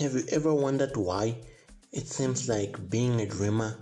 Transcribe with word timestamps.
Have 0.00 0.14
you 0.14 0.24
ever 0.32 0.52
wondered 0.52 0.96
why 0.96 1.36
it 1.92 2.08
seems 2.08 2.48
like 2.48 2.90
being 2.90 3.20
a 3.20 3.26
dreamer 3.26 3.78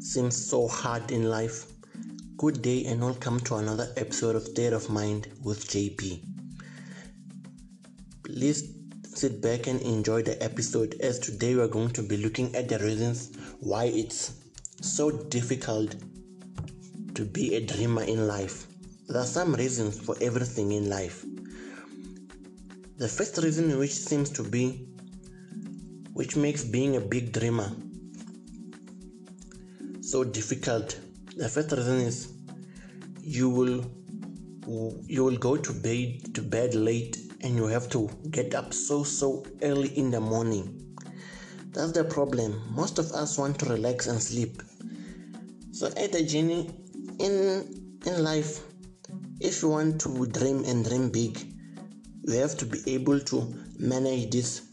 seems 0.00 0.48
so 0.48 0.66
hard 0.66 1.12
in 1.12 1.30
life? 1.30 1.64
Good 2.36 2.60
day, 2.60 2.86
and 2.86 3.00
welcome 3.00 3.38
to 3.42 3.54
another 3.54 3.86
episode 3.96 4.34
of 4.34 4.42
State 4.42 4.72
of 4.72 4.90
Mind 4.90 5.28
with 5.44 5.68
JP. 5.68 6.24
Please 8.24 8.64
sit 9.14 9.40
back 9.40 9.68
and 9.68 9.80
enjoy 9.82 10.22
the 10.22 10.42
episode 10.42 10.96
as 11.00 11.20
today 11.20 11.54
we 11.54 11.60
are 11.60 11.68
going 11.68 11.90
to 11.90 12.02
be 12.02 12.16
looking 12.16 12.52
at 12.56 12.68
the 12.68 12.80
reasons 12.80 13.30
why 13.60 13.84
it's 13.84 14.32
so 14.80 15.12
difficult 15.12 15.94
to 17.14 17.24
be 17.24 17.54
a 17.54 17.60
dreamer 17.60 18.02
in 18.02 18.26
life. 18.26 18.66
There 19.06 19.22
are 19.22 19.24
some 19.24 19.54
reasons 19.54 20.00
for 20.00 20.16
everything 20.20 20.72
in 20.72 20.90
life. 20.90 21.24
The 22.96 23.06
first 23.06 23.38
reason, 23.38 23.78
which 23.78 23.94
seems 23.94 24.30
to 24.30 24.42
be 24.42 24.88
which 26.18 26.34
makes 26.34 26.64
being 26.64 26.96
a 26.96 27.00
big 27.00 27.32
dreamer 27.32 27.70
so 30.00 30.24
difficult. 30.24 30.98
The 31.36 31.48
first 31.48 31.70
reason 31.70 31.98
is 31.98 32.32
you 33.22 33.48
will 33.48 33.84
you 35.06 35.22
will 35.22 35.36
go 35.36 35.56
to 35.56 35.72
bed 35.72 36.34
to 36.34 36.42
bed 36.42 36.74
late 36.74 37.18
and 37.42 37.54
you 37.54 37.66
have 37.66 37.88
to 37.90 38.10
get 38.30 38.54
up 38.56 38.74
so 38.74 39.04
so 39.04 39.44
early 39.62 39.90
in 39.96 40.10
the 40.10 40.20
morning. 40.20 40.66
That's 41.70 41.92
the 41.92 42.02
problem. 42.02 42.60
Most 42.74 42.98
of 42.98 43.12
us 43.12 43.38
want 43.38 43.60
to 43.60 43.66
relax 43.66 44.08
and 44.08 44.20
sleep. 44.20 44.60
So 45.70 45.86
at 45.86 46.10
the 46.10 46.24
journey 46.24 46.68
in 47.20 48.00
in 48.06 48.24
life, 48.24 48.64
if 49.40 49.62
you 49.62 49.68
want 49.68 50.00
to 50.00 50.26
dream 50.26 50.64
and 50.64 50.84
dream 50.84 51.10
big, 51.10 51.38
you 52.24 52.34
have 52.38 52.56
to 52.58 52.66
be 52.66 52.80
able 52.94 53.20
to 53.20 53.54
manage 53.78 54.30
this 54.30 54.67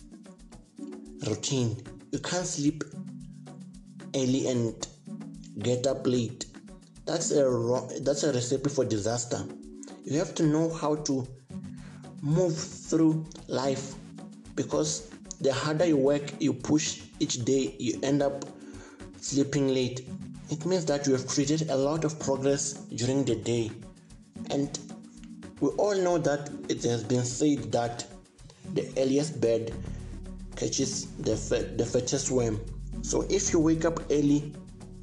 routine. 1.28 1.78
You 2.12 2.20
can't 2.20 2.46
sleep 2.46 2.84
early 4.16 4.48
and 4.48 4.88
get 5.60 5.88
up 5.88 6.06
late. 6.08 6.46
That's 7.06 7.32
a 7.32 7.48
wrong, 7.48 7.92
that's 8.02 8.24
a 8.24 8.34
recipe 8.34 8.70
for 8.70 8.86
disaster. 8.86 9.46
You 10.04 10.18
have 10.20 10.34
to 10.36 10.44
know 10.44 10.74
how 10.74 10.96
to 10.96 11.28
move 12.22 12.58
through 12.58 13.26
life 13.48 13.94
because 14.56 15.10
the 15.42 15.54
harder 15.54 15.86
you 15.86 15.98
work, 15.98 16.34
you 16.40 16.54
push 16.54 17.02
each 17.20 17.46
day, 17.46 17.76
you 17.78 18.00
end 18.04 18.22
up 18.22 18.46
sleeping 19.20 19.68
late. 19.68 20.08
It 20.50 20.66
means 20.66 20.86
that 20.86 21.08
you 21.08 21.14
have 21.14 21.28
created 21.28 21.70
a 21.70 21.76
lot 21.76 22.06
of 22.06 22.20
progress 22.20 22.74
during 22.74 23.26
the 23.26 23.36
day. 23.36 23.72
And 24.52 24.78
we 25.60 25.70
all 25.70 25.96
know 25.96 26.18
that 26.18 26.50
it 26.70 26.84
has 26.84 27.04
been 27.04 27.26
said 27.26 27.72
that 27.72 28.06
the 28.74 28.88
earliest 28.98 29.40
bird 29.42 29.74
catches 30.56 31.08
the, 31.18 31.36
the 31.78 31.86
fattest 31.86 32.32
worm. 32.32 32.60
So 33.02 33.22
if 33.30 33.54
you 33.54 33.60
wake 33.60 33.86
up 33.86 34.00
early, 34.12 34.54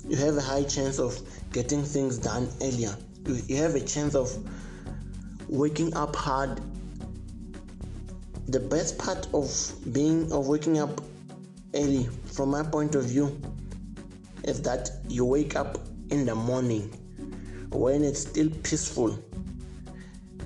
you 0.08 0.16
have 0.16 0.36
a 0.36 0.40
high 0.40 0.64
chance 0.64 0.98
of 0.98 1.18
getting 1.52 1.82
things 1.82 2.18
done 2.18 2.48
earlier. 2.60 2.96
You 3.26 3.56
have 3.56 3.74
a 3.74 3.80
chance 3.80 4.14
of 4.14 4.30
waking 5.48 5.94
up 5.94 6.16
hard. 6.16 6.60
The 8.48 8.58
best 8.58 8.98
part 8.98 9.28
of 9.32 9.72
being 9.92 10.32
of 10.32 10.48
waking 10.48 10.78
up 10.78 11.00
early, 11.74 12.08
from 12.26 12.50
my 12.50 12.62
point 12.62 12.94
of 12.94 13.04
view, 13.04 13.40
is 14.44 14.60
that 14.62 14.90
you 15.08 15.24
wake 15.24 15.54
up 15.54 15.78
in 16.10 16.26
the 16.26 16.34
morning 16.34 16.90
when 17.70 18.02
it's 18.02 18.20
still 18.20 18.50
peaceful. 18.62 19.18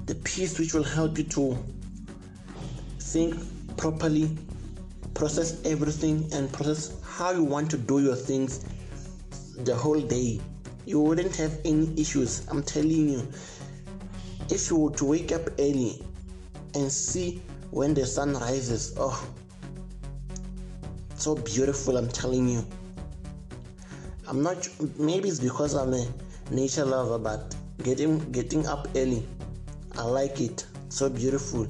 The 0.05 0.15
peace 0.17 0.59
which 0.59 0.75
will 0.75 0.85
help 0.85 1.19
you 1.19 1.25
to 1.25 1.59
think 3.01 3.35
properly 3.77 4.37
process 5.17 5.63
everything 5.65 6.29
and 6.35 6.53
process 6.53 6.95
how 7.03 7.33
you 7.33 7.43
want 7.43 7.71
to 7.71 7.79
do 7.79 8.03
your 8.03 8.15
things 8.15 8.67
the 9.65 9.75
whole 9.75 10.01
day. 10.01 10.39
You 10.85 11.01
wouldn't 11.01 11.35
have 11.37 11.59
any 11.65 11.91
issues. 11.99 12.47
I'm 12.49 12.63
telling 12.63 13.09
you. 13.09 13.27
If 14.51 14.71
you 14.71 14.77
were 14.77 14.91
to 14.97 15.05
wake 15.07 15.33
up 15.33 15.49
early 15.59 16.03
and 16.75 16.93
see 16.93 17.43
when 17.71 17.95
the 17.95 18.07
sun 18.07 18.35
rises, 18.35 18.95
oh, 18.99 19.27
so 21.17 21.35
beautiful. 21.35 21.97
I'm 21.97 22.09
telling 22.09 22.49
you. 22.49 22.65
I'm 24.29 24.43
not. 24.43 24.69
Maybe 24.99 25.31
it's 25.31 25.41
because 25.41 25.75
I'm 25.75 25.95
a 25.95 26.07
nature 26.51 26.85
lover, 26.85 27.19
but 27.19 27.57
getting 27.83 28.19
getting 28.33 28.67
up 28.67 28.87
early, 28.95 29.27
I 29.97 30.03
like 30.03 30.41
it. 30.41 30.67
So 30.91 31.09
beautiful. 31.09 31.67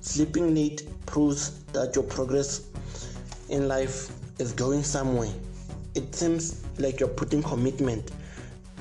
Sleeping 0.00 0.54
late 0.54 0.88
proves 1.06 1.64
that 1.74 1.94
your 1.94 2.04
progress 2.04 2.68
in 3.48 3.68
life 3.68 4.10
is 4.38 4.52
going 4.52 4.82
somewhere. 4.82 5.32
It 5.94 6.14
seems 6.14 6.64
like 6.78 7.00
you're 7.00 7.08
putting 7.08 7.42
commitment. 7.42 8.10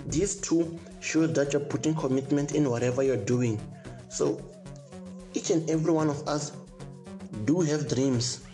These 0.08 0.36
two 0.36 0.80
show 1.00 1.28
that 1.28 1.54
you're 1.54 1.62
putting 1.62 1.96
commitment 1.96 2.54
in 2.54 2.70
whatever 2.70 3.04
you're 3.04 3.18
doing. 3.18 3.60
So 4.10 4.42
each 5.34 5.50
and 5.50 5.70
every 5.70 5.92
one 5.92 6.10
of 6.10 6.28
us 6.28 6.52
do 7.46 7.62
have 7.62 7.88
dreams, 7.88 8.46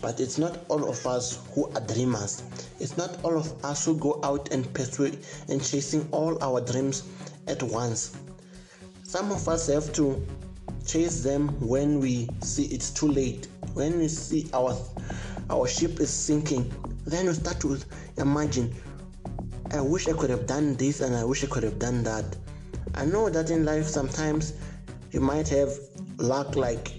but 0.00 0.20
it's 0.20 0.38
not 0.38 0.58
all 0.68 0.88
of 0.88 1.06
us 1.06 1.46
who 1.54 1.70
are 1.74 1.80
dreamers. 1.80 2.42
It's 2.78 2.96
not 2.96 3.22
all 3.24 3.36
of 3.36 3.64
us 3.64 3.84
who 3.84 3.96
go 3.96 4.20
out 4.22 4.52
and 4.52 4.72
pursue 4.72 5.12
and 5.48 5.62
chasing 5.62 6.08
all 6.10 6.42
our 6.42 6.60
dreams 6.60 7.04
at 7.46 7.62
once. 7.62 8.16
Some 9.02 9.32
of 9.32 9.48
us 9.48 9.66
have 9.66 9.92
to 9.94 10.24
chase 10.86 11.22
them 11.22 11.48
when 11.60 12.00
we 12.00 12.28
see 12.42 12.64
it's 12.66 12.90
too 12.90 13.08
late, 13.08 13.48
when 13.74 13.98
we 13.98 14.08
see 14.08 14.48
our 14.54 14.76
our 15.50 15.66
ship 15.66 16.00
is 16.00 16.10
sinking, 16.10 16.72
then 17.04 17.26
you 17.26 17.34
start 17.34 17.60
to 17.60 17.76
imagine, 18.18 18.72
I 19.72 19.80
wish 19.80 20.08
I 20.08 20.12
could 20.12 20.30
have 20.30 20.46
done 20.46 20.76
this 20.76 21.00
and 21.00 21.14
I 21.14 21.24
wish 21.24 21.44
I 21.44 21.48
could 21.48 21.64
have 21.64 21.78
done 21.78 22.02
that. 22.04 22.36
I 22.94 23.04
know 23.04 23.28
that 23.28 23.50
in 23.50 23.64
life 23.64 23.86
sometimes 23.86 24.54
you 25.10 25.20
might 25.20 25.48
have 25.48 25.70
luck 26.18 26.54
like 26.56 26.92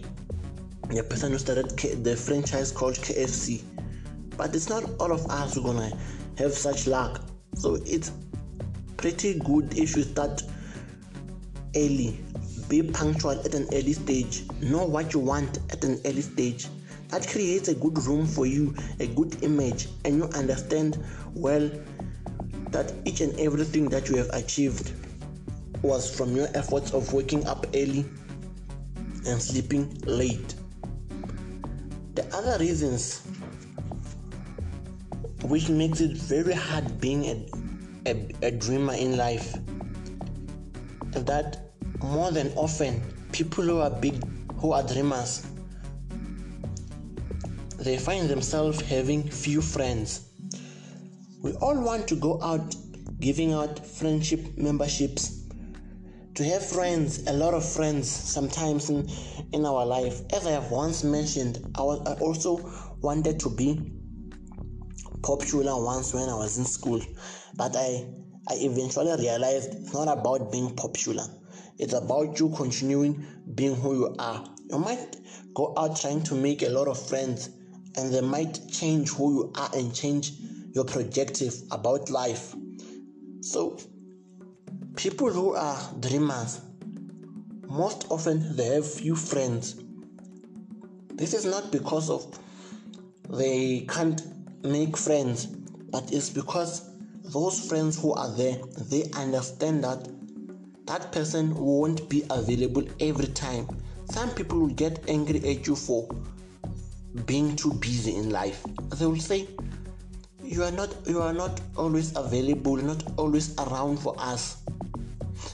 the 0.89 1.03
person 1.03 1.31
who 1.31 1.37
started 1.37 1.69
the 2.03 2.15
franchise 2.15 2.71
called 2.71 2.95
KFC, 2.95 3.61
but 4.35 4.53
it's 4.53 4.69
not 4.69 4.83
all 4.99 5.11
of 5.11 5.25
us 5.27 5.55
who 5.55 5.63
gonna 5.63 5.97
have 6.37 6.53
such 6.53 6.87
luck. 6.87 7.21
So 7.55 7.77
it's 7.85 8.11
pretty 8.97 9.39
good 9.39 9.77
if 9.77 9.95
you 9.95 10.03
start 10.03 10.43
early, 11.75 12.19
be 12.67 12.83
punctual 12.83 13.31
at 13.31 13.53
an 13.53 13.67
early 13.73 13.93
stage, 13.93 14.43
know 14.61 14.85
what 14.85 15.13
you 15.13 15.19
want 15.19 15.59
at 15.71 15.83
an 15.85 16.01
early 16.05 16.21
stage 16.21 16.67
that 17.11 17.27
creates 17.27 17.67
a 17.67 17.75
good 17.75 17.97
room 18.05 18.25
for 18.25 18.45
you, 18.45 18.73
a 18.99 19.07
good 19.07 19.43
image, 19.43 19.87
and 20.05 20.15
you 20.15 20.23
understand 20.33 20.97
well 21.33 21.69
that 22.71 22.93
each 23.05 23.19
and 23.19 23.37
everything 23.39 23.89
that 23.89 24.09
you 24.09 24.15
have 24.15 24.29
achieved 24.29 24.93
was 25.81 26.15
from 26.15 26.35
your 26.35 26.47
efforts 26.53 26.93
of 26.93 27.11
waking 27.11 27.45
up 27.45 27.67
early 27.75 28.05
and 29.27 29.41
sleeping 29.41 29.93
late. 30.05 30.55
The 32.15 32.25
other 32.33 32.57
reasons 32.59 33.21
which 35.43 35.69
makes 35.69 35.99
it 36.01 36.15
very 36.15 36.53
hard 36.53 37.01
being 37.01 37.25
a, 37.25 37.45
a, 38.09 38.47
a 38.47 38.51
dreamer 38.51 38.93
in 38.93 39.17
life 39.17 39.53
that 41.11 41.71
more 42.01 42.31
than 42.31 42.51
often 42.55 43.01
people 43.31 43.63
who 43.63 43.79
are 43.79 43.89
big 43.89 44.15
who 44.57 44.71
are 44.71 44.83
dreamers 44.83 45.45
they 47.81 47.97
find 47.97 48.29
themselves 48.29 48.81
having 48.81 49.23
few 49.23 49.61
friends. 49.61 50.29
We 51.41 51.53
all 51.53 51.79
want 51.81 52.07
to 52.09 52.15
go 52.15 52.41
out 52.41 52.75
giving 53.19 53.53
out 53.53 53.85
friendship 53.85 54.57
memberships 54.57 55.41
to 56.35 56.43
have 56.45 56.65
friends, 56.65 57.27
a 57.27 57.33
lot 57.33 57.53
of 57.53 57.67
friends 57.67 58.09
sometimes 58.09 58.89
in, 58.89 59.09
in 59.51 59.65
our 59.65 59.85
life. 59.85 60.21
As 60.31 60.47
I 60.47 60.51
have 60.51 60.71
once 60.71 61.03
mentioned, 61.03 61.59
I, 61.75 61.81
was, 61.81 62.07
I 62.07 62.13
also 62.21 62.71
wanted 63.01 63.39
to 63.41 63.49
be 63.49 63.91
popular 65.23 65.83
once 65.83 66.13
when 66.13 66.29
I 66.29 66.35
was 66.35 66.57
in 66.57 66.65
school, 66.65 67.01
but 67.55 67.75
I, 67.75 68.05
I 68.47 68.53
eventually 68.55 69.15
realized 69.19 69.75
it's 69.75 69.93
not 69.93 70.07
about 70.07 70.51
being 70.51 70.75
popular. 70.75 71.23
It's 71.77 71.93
about 71.93 72.39
you 72.39 72.49
continuing 72.55 73.25
being 73.55 73.75
who 73.75 73.95
you 73.95 74.15
are. 74.19 74.45
You 74.69 74.79
might 74.79 75.17
go 75.53 75.73
out 75.77 75.99
trying 75.99 76.23
to 76.23 76.35
make 76.35 76.61
a 76.61 76.69
lot 76.69 76.87
of 76.87 77.07
friends, 77.07 77.49
and 77.97 78.13
they 78.13 78.21
might 78.21 78.59
change 78.69 79.09
who 79.09 79.33
you 79.33 79.51
are 79.55 79.69
and 79.73 79.93
change 79.93 80.33
your 80.73 80.85
projective 80.85 81.53
about 81.71 82.09
life. 82.09 82.55
So, 83.41 83.77
people 84.95 85.31
who 85.31 85.55
are 85.55 85.79
dreamers, 85.99 86.61
most 87.67 88.05
often 88.09 88.55
they 88.55 88.67
have 88.75 88.91
few 88.91 89.15
friends. 89.15 89.75
This 91.13 91.33
is 91.33 91.45
not 91.45 91.71
because 91.71 92.09
of 92.09 92.39
they 93.29 93.85
can't 93.89 94.21
make 94.63 94.97
friends, 94.97 95.45
but 95.45 96.11
it's 96.11 96.29
because 96.29 96.89
those 97.23 97.67
friends 97.67 98.01
who 98.01 98.13
are 98.13 98.29
there, 98.35 98.57
they 98.89 99.09
understand 99.15 99.83
that 99.83 100.07
that 100.85 101.11
person 101.11 101.55
won't 101.55 102.09
be 102.09 102.23
available 102.29 102.83
every 102.99 103.27
time. 103.27 103.67
Some 104.09 104.29
people 104.31 104.59
will 104.59 104.67
get 104.67 105.03
angry 105.07 105.37
at 105.49 105.67
you 105.67 105.75
for 105.75 106.09
being 107.25 107.55
too 107.55 107.73
busy 107.73 108.15
in 108.15 108.29
life. 108.29 108.63
They 108.97 109.05
will 109.05 109.19
say, 109.19 109.47
you 110.43 110.63
are 110.63 110.71
not 110.71 110.93
you 111.07 111.21
are 111.21 111.33
not 111.33 111.61
always 111.77 112.15
available, 112.15 112.75
not 112.77 113.03
always 113.17 113.55
around 113.57 113.97
for 113.97 114.15
us. 114.17 114.57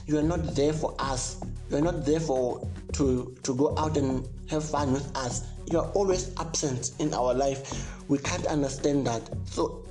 You 0.06 0.18
are 0.18 0.22
not 0.22 0.54
there 0.54 0.72
for 0.72 0.94
us. 0.98 1.40
You 1.70 1.76
are 1.78 1.80
not 1.82 2.04
there 2.04 2.20
for 2.20 2.66
to 2.94 3.36
to 3.42 3.54
go 3.54 3.76
out 3.78 3.96
and 3.96 4.26
have 4.50 4.64
fun 4.68 4.92
with 4.92 5.16
us. 5.16 5.46
You 5.70 5.78
are 5.80 5.90
always 5.92 6.32
absent 6.38 6.92
in 6.98 7.12
our 7.14 7.34
life. 7.34 7.94
We 8.08 8.18
can't 8.18 8.46
understand 8.46 9.06
that. 9.06 9.22
So 9.44 9.84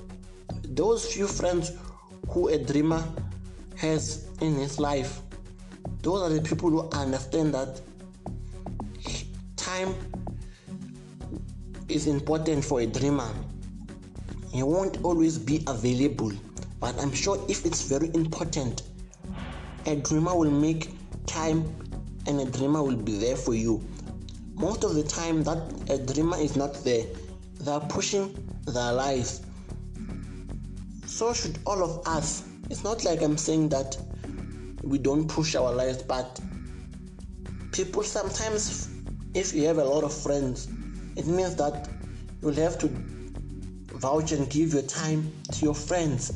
those 0.64 1.12
few 1.12 1.26
friends 1.26 1.72
who 2.28 2.48
a 2.48 2.58
dreamer 2.58 3.02
has 3.76 4.26
in 4.40 4.56
his 4.56 4.78
life, 4.78 5.20
those 6.02 6.20
are 6.22 6.28
the 6.34 6.42
people 6.42 6.70
who 6.70 6.88
understand 6.90 7.54
that 7.54 7.80
time 9.56 9.94
is 11.88 12.06
important 12.06 12.64
for 12.64 12.80
a 12.80 12.86
dreamer. 12.86 13.30
He 14.52 14.62
won't 14.62 15.02
always 15.04 15.38
be 15.38 15.62
available, 15.66 16.32
but 16.80 16.98
I'm 17.00 17.12
sure 17.12 17.42
if 17.48 17.64
it's 17.64 17.82
very 17.82 18.08
important, 18.14 18.82
a 19.86 19.96
dreamer 19.96 20.36
will 20.36 20.50
make 20.50 20.90
time 21.26 21.64
and 22.26 22.40
a 22.40 22.44
dreamer 22.44 22.82
will 22.82 22.96
be 22.96 23.16
there 23.18 23.36
for 23.36 23.54
you. 23.54 23.82
Most 24.54 24.84
of 24.84 24.94
the 24.94 25.02
time, 25.02 25.42
that 25.44 25.58
a 25.88 25.98
dreamer 25.98 26.36
is 26.36 26.56
not 26.56 26.74
there, 26.84 27.04
they 27.60 27.70
are 27.70 27.80
pushing 27.80 28.34
their 28.66 28.92
lives. 28.92 29.42
So 31.06 31.32
should 31.32 31.58
all 31.64 31.82
of 31.82 32.06
us. 32.06 32.44
It's 32.70 32.84
not 32.84 33.04
like 33.04 33.22
I'm 33.22 33.38
saying 33.38 33.70
that 33.70 33.96
we 34.82 34.98
don't 34.98 35.26
push 35.26 35.54
our 35.54 35.72
lives, 35.72 36.02
but 36.02 36.40
people 37.72 38.02
sometimes, 38.02 38.90
if 39.34 39.54
you 39.54 39.64
have 39.66 39.78
a 39.78 39.84
lot 39.84 40.04
of 40.04 40.12
friends, 40.12 40.68
it 41.18 41.26
means 41.26 41.56
that 41.56 41.88
you'll 42.40 42.54
have 42.54 42.78
to 42.78 42.88
vouch 43.96 44.30
and 44.30 44.48
give 44.48 44.72
your 44.72 44.82
time 44.82 45.32
to 45.50 45.64
your 45.64 45.74
friends. 45.74 46.32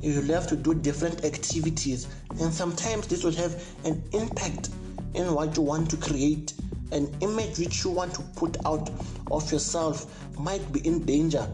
You'll 0.00 0.34
have 0.34 0.46
to 0.46 0.56
do 0.56 0.74
different 0.74 1.24
activities, 1.26 2.08
and 2.40 2.52
sometimes 2.52 3.06
this 3.06 3.22
will 3.22 3.34
have 3.34 3.62
an 3.84 4.02
impact 4.12 4.70
in 5.12 5.32
what 5.34 5.54
you 5.56 5.62
want 5.62 5.90
to 5.90 5.98
create. 5.98 6.54
An 6.90 7.14
image 7.20 7.58
which 7.58 7.84
you 7.84 7.90
want 7.90 8.14
to 8.14 8.22
put 8.34 8.56
out 8.64 8.90
of 9.30 9.52
yourself 9.52 10.06
might 10.38 10.72
be 10.72 10.80
in 10.86 11.04
danger 11.04 11.46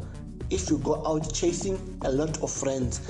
if 0.50 0.70
you 0.70 0.78
go 0.78 1.04
out 1.06 1.32
chasing 1.34 1.98
a 2.02 2.10
lot 2.12 2.40
of 2.40 2.52
friends. 2.52 3.00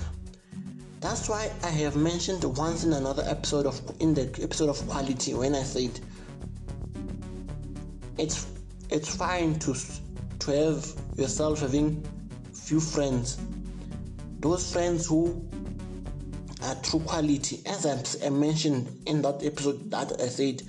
That's 1.01 1.29
why 1.29 1.51
I 1.63 1.71
have 1.71 1.97
mentioned 1.97 2.45
once 2.45 2.85
in 2.85 2.95
another 2.95 3.25
episode 3.27 3.67
of 3.67 3.79
in 4.01 4.15
the 4.15 4.23
episode 4.43 4.71
of 4.71 4.87
quality 4.89 5.35
when 5.35 5.55
I 5.55 5.63
said 5.63 5.99
it's 8.19 8.50
it's 8.91 9.15
fine 9.15 9.59
to 9.61 9.75
to 10.41 10.51
have 10.51 10.93
yourself 11.17 11.61
having 11.61 12.05
few 12.53 12.81
friends. 12.81 13.39
Those 14.41 14.73
friends 14.73 15.07
who 15.07 15.49
are 16.63 16.75
true 16.77 17.01
quality. 17.01 17.61
As 17.67 17.87
I, 17.87 18.27
I 18.27 18.31
mentioned 18.31 19.03
in 19.07 19.23
that 19.23 19.45
episode 19.45 19.91
that 19.91 20.21
I 20.21 20.29
said 20.29 20.63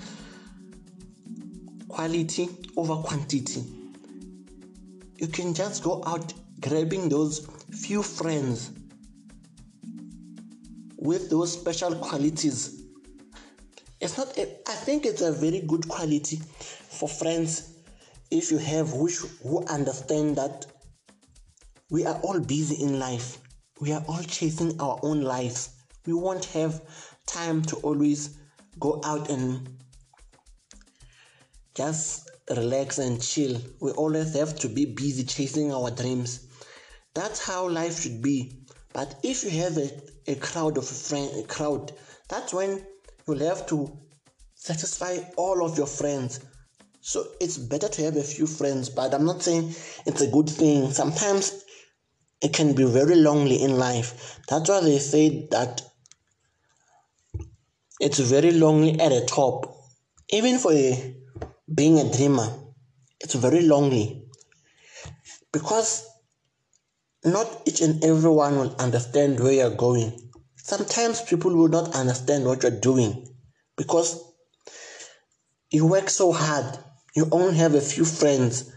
quality 1.88 2.50
over 2.78 2.96
quantity. 2.98 3.64
You 5.18 5.28
can 5.28 5.54
just 5.54 5.84
go 5.84 6.04
out 6.06 6.34
grabbing 6.60 7.10
those 7.10 7.48
few 7.72 8.04
friends 8.04 8.72
with 10.98 11.30
those 11.30 11.54
special 11.54 11.96
qualities. 11.96 12.84
It's 14.00 14.18
not 14.18 14.36
a, 14.38 14.48
i 14.68 14.74
think 14.74 15.06
it's 15.06 15.22
a 15.22 15.32
very 15.32 15.62
good 15.62 15.88
quality 15.88 16.38
for 16.38 17.08
friends 17.08 17.81
if 18.32 18.52
you 18.52 18.58
have 18.58 18.94
which 18.94 19.18
who 19.44 19.64
understand 19.66 20.38
that 20.38 20.66
we 21.92 22.06
are 22.06 22.18
all 22.24 22.40
busy 22.40 22.82
in 22.82 23.00
life. 23.00 23.38
We 23.82 23.92
are 23.92 24.04
all 24.08 24.24
chasing 24.24 24.80
our 24.80 24.98
own 25.04 25.22
lives. 25.22 25.72
We 26.06 26.14
won't 26.14 26.46
have 26.46 26.82
time 27.28 27.62
to 27.64 27.76
always 27.78 28.38
go 28.80 29.02
out 29.04 29.30
and 29.30 29.68
just 31.76 32.32
relax 32.50 32.98
and 32.98 33.22
chill. 33.22 33.60
We 33.82 33.92
always 33.92 34.34
have 34.36 34.58
to 34.60 34.70
be 34.70 34.86
busy 34.86 35.26
chasing 35.26 35.74
our 35.74 35.92
dreams. 35.92 36.48
That's 37.14 37.46
how 37.46 37.68
life 37.68 38.02
should 38.02 38.22
be. 38.22 38.64
But 38.94 39.16
if 39.24 39.44
you 39.44 39.50
have 39.62 39.78
a, 39.78 39.90
a 40.28 40.36
crowd 40.36 40.78
of 40.78 40.88
friends 40.88 41.38
a 41.38 41.44
crowd 41.44 41.92
that's 42.30 42.54
when 42.54 42.86
you'll 43.28 43.40
have 43.40 43.66
to 43.68 43.92
satisfy 44.56 45.18
all 45.36 45.66
of 45.66 45.78
your 45.78 45.88
friends 45.88 46.40
so 47.02 47.26
it's 47.40 47.58
better 47.58 47.90
to 47.90 48.04
have 48.04 48.16
a 48.16 48.22
few 48.24 48.46
friends, 48.46 48.90
but 48.90 49.14
I'm 49.14 49.26
not 49.26 49.42
saying 49.42 49.74
it's 50.06 50.22
a 50.22 50.28
good 50.28 50.48
thing. 50.48 50.92
Sometimes 50.92 51.64
it 52.42 52.54
can 52.54 52.76
be 52.76 52.86
very 52.86 53.16
lonely 53.16 53.64
in 53.64 53.78
life. 53.78 54.40
That's 54.48 54.70
why 54.70 54.82
they 54.82 55.00
say 55.00 55.48
that 55.50 55.82
it's 58.00 58.20
very 58.20 58.52
lonely 58.52 59.00
at 59.00 59.10
the 59.10 59.26
top. 59.26 59.76
Even 60.30 60.60
for 60.60 60.72
a, 60.74 61.16
being 61.74 61.98
a 61.98 62.12
dreamer, 62.16 62.48
it's 63.20 63.34
very 63.34 63.62
lonely. 63.62 64.24
Because 65.52 66.08
not 67.26 67.64
each 67.66 67.82
and 67.82 68.04
everyone 68.04 68.58
will 68.58 68.76
understand 68.76 69.40
where 69.40 69.54
you're 69.54 69.76
going. 69.76 70.30
Sometimes 70.56 71.22
people 71.24 71.56
will 71.56 71.68
not 71.68 71.96
understand 71.96 72.46
what 72.46 72.62
you're 72.62 72.80
doing 72.80 73.28
because 73.76 74.24
you 75.72 75.88
work 75.88 76.10
so 76.10 76.32
hard 76.32 76.78
you 77.16 77.28
only 77.32 77.58
have 77.58 77.76
a 77.76 77.82
few 77.82 78.06
friends. 78.06 78.72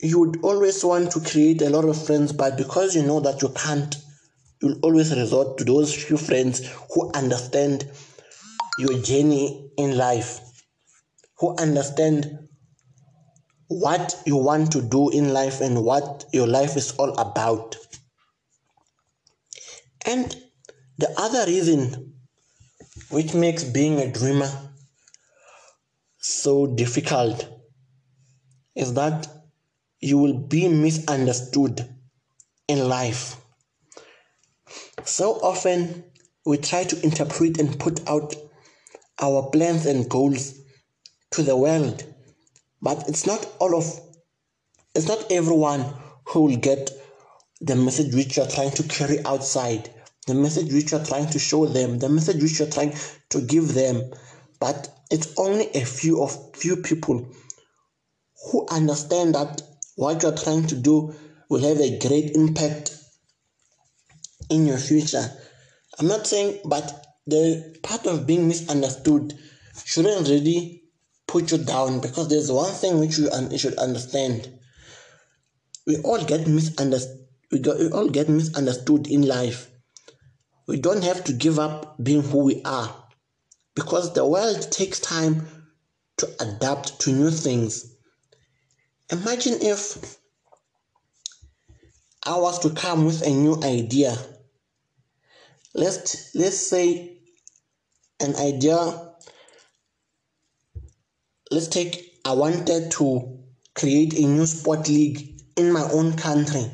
You 0.00 0.20
would 0.20 0.42
always 0.42 0.84
want 0.84 1.12
to 1.12 1.20
create 1.20 1.62
a 1.62 1.70
lot 1.70 1.84
of 1.84 2.06
friends 2.06 2.32
but 2.32 2.56
because 2.56 2.94
you 2.96 3.02
know 3.02 3.20
that 3.20 3.40
you 3.40 3.48
can't 3.50 3.96
you'll 4.60 4.78
always 4.82 5.14
resort 5.16 5.58
to 5.58 5.64
those 5.64 5.94
few 5.94 6.16
friends 6.16 6.68
who 6.92 7.10
understand 7.14 7.88
your 8.78 9.00
journey 9.00 9.70
in 9.76 9.96
life 9.96 10.40
who 11.42 11.56
understand 11.56 12.38
what 13.66 14.14
you 14.24 14.36
want 14.36 14.70
to 14.70 14.80
do 14.80 15.10
in 15.10 15.32
life 15.32 15.60
and 15.60 15.84
what 15.84 16.24
your 16.32 16.46
life 16.46 16.76
is 16.76 16.92
all 16.92 17.12
about. 17.18 17.76
And 20.06 20.36
the 20.98 21.12
other 21.18 21.44
reason 21.50 22.14
which 23.10 23.34
makes 23.34 23.64
being 23.64 23.98
a 23.98 24.12
dreamer 24.12 24.50
so 26.22 26.68
difficult 26.68 27.48
is 28.76 28.94
that 28.94 29.28
you 30.00 30.18
will 30.18 30.38
be 30.38 30.68
misunderstood 30.68 31.86
in 32.68 32.88
life. 32.88 33.36
So 35.04 35.32
often 35.34 36.04
we 36.46 36.56
try 36.58 36.84
to 36.84 37.02
interpret 37.02 37.58
and 37.58 37.78
put 37.78 38.08
out 38.08 38.34
our 39.20 39.50
plans 39.50 39.86
and 39.86 40.08
goals 40.08 40.58
to 41.32 41.42
the 41.42 41.56
world, 41.56 42.04
but 42.80 43.08
it's 43.08 43.26
not 43.26 43.46
all 43.58 43.76
of 43.76 44.00
it's 44.94 45.08
not 45.08 45.30
everyone 45.30 45.92
who 46.26 46.42
will 46.42 46.56
get 46.56 46.90
the 47.60 47.76
message 47.76 48.14
which 48.14 48.36
you're 48.36 48.46
trying 48.46 48.72
to 48.72 48.82
carry 48.84 49.24
outside, 49.24 49.88
the 50.26 50.34
message 50.34 50.72
which 50.72 50.92
you're 50.92 51.04
trying 51.04 51.30
to 51.30 51.38
show 51.38 51.66
them, 51.66 51.98
the 51.98 52.08
message 52.08 52.42
which 52.42 52.58
you're 52.58 52.70
trying 52.70 52.94
to 53.30 53.40
give 53.40 53.74
them. 53.74 54.02
But 54.60 54.88
it's 55.12 55.34
only 55.36 55.68
a 55.74 55.84
few 55.84 56.22
of 56.22 56.56
few 56.56 56.76
people 56.76 57.28
who 58.50 58.66
understand 58.70 59.34
that 59.34 59.60
what 59.94 60.22
you're 60.22 60.36
trying 60.36 60.66
to 60.66 60.74
do 60.74 61.14
will 61.50 61.60
have 61.60 61.78
a 61.80 61.98
great 61.98 62.34
impact 62.34 62.96
in 64.48 64.66
your 64.66 64.78
future. 64.78 65.30
I'm 65.98 66.08
not 66.08 66.26
saying, 66.26 66.60
but 66.64 67.06
the 67.26 67.78
part 67.82 68.06
of 68.06 68.26
being 68.26 68.48
misunderstood 68.48 69.38
shouldn't 69.84 70.28
really 70.28 70.82
put 71.26 71.52
you 71.52 71.58
down 71.58 72.00
because 72.00 72.28
there's 72.28 72.50
one 72.50 72.72
thing 72.72 72.98
which 72.98 73.18
you, 73.18 73.28
you 73.50 73.58
should 73.58 73.76
understand. 73.76 74.50
We 75.86 75.98
all 75.98 76.24
get 76.24 76.48
misunderstood. 76.48 77.18
We, 77.50 77.60
we 77.60 77.90
all 77.90 78.08
get 78.08 78.30
misunderstood 78.30 79.08
in 79.08 79.28
life. 79.28 79.68
We 80.66 80.80
don't 80.80 81.04
have 81.04 81.22
to 81.24 81.34
give 81.34 81.58
up 81.58 82.02
being 82.02 82.22
who 82.22 82.44
we 82.44 82.62
are 82.64 83.01
because 83.74 84.12
the 84.12 84.26
world 84.26 84.70
takes 84.70 85.00
time 85.00 85.46
to 86.18 86.28
adapt 86.40 87.00
to 87.00 87.12
new 87.12 87.30
things. 87.30 87.96
Imagine 89.10 89.58
if 89.60 90.18
I 92.24 92.38
was 92.38 92.58
to 92.60 92.70
come 92.70 93.04
with 93.04 93.26
a 93.26 93.30
new 93.30 93.60
idea. 93.62 94.16
Let's 95.74 96.34
let's 96.34 96.58
say 96.58 97.18
an 98.20 98.36
idea. 98.36 99.12
Let's 101.50 101.68
take 101.68 102.20
I 102.24 102.32
wanted 102.32 102.90
to 102.92 103.38
create 103.74 104.14
a 104.14 104.22
new 104.22 104.46
sport 104.46 104.88
league 104.88 105.40
in 105.56 105.72
my 105.72 105.82
own 105.90 106.12
country. 106.12 106.70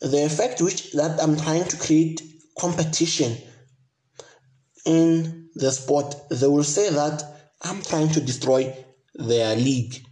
The 0.00 0.24
effect 0.24 0.60
which 0.60 0.92
that 0.92 1.20
I'm 1.20 1.36
trying 1.36 1.64
to 1.64 1.76
create 1.76 2.22
competition 2.56 3.36
in 4.86 5.47
the 5.58 5.70
sport, 5.72 6.14
they 6.30 6.46
will 6.46 6.64
say 6.64 6.90
that 6.90 7.22
I'm 7.62 7.82
trying 7.82 8.10
to 8.10 8.20
destroy 8.20 8.74
their 9.14 9.56
league. 9.56 10.04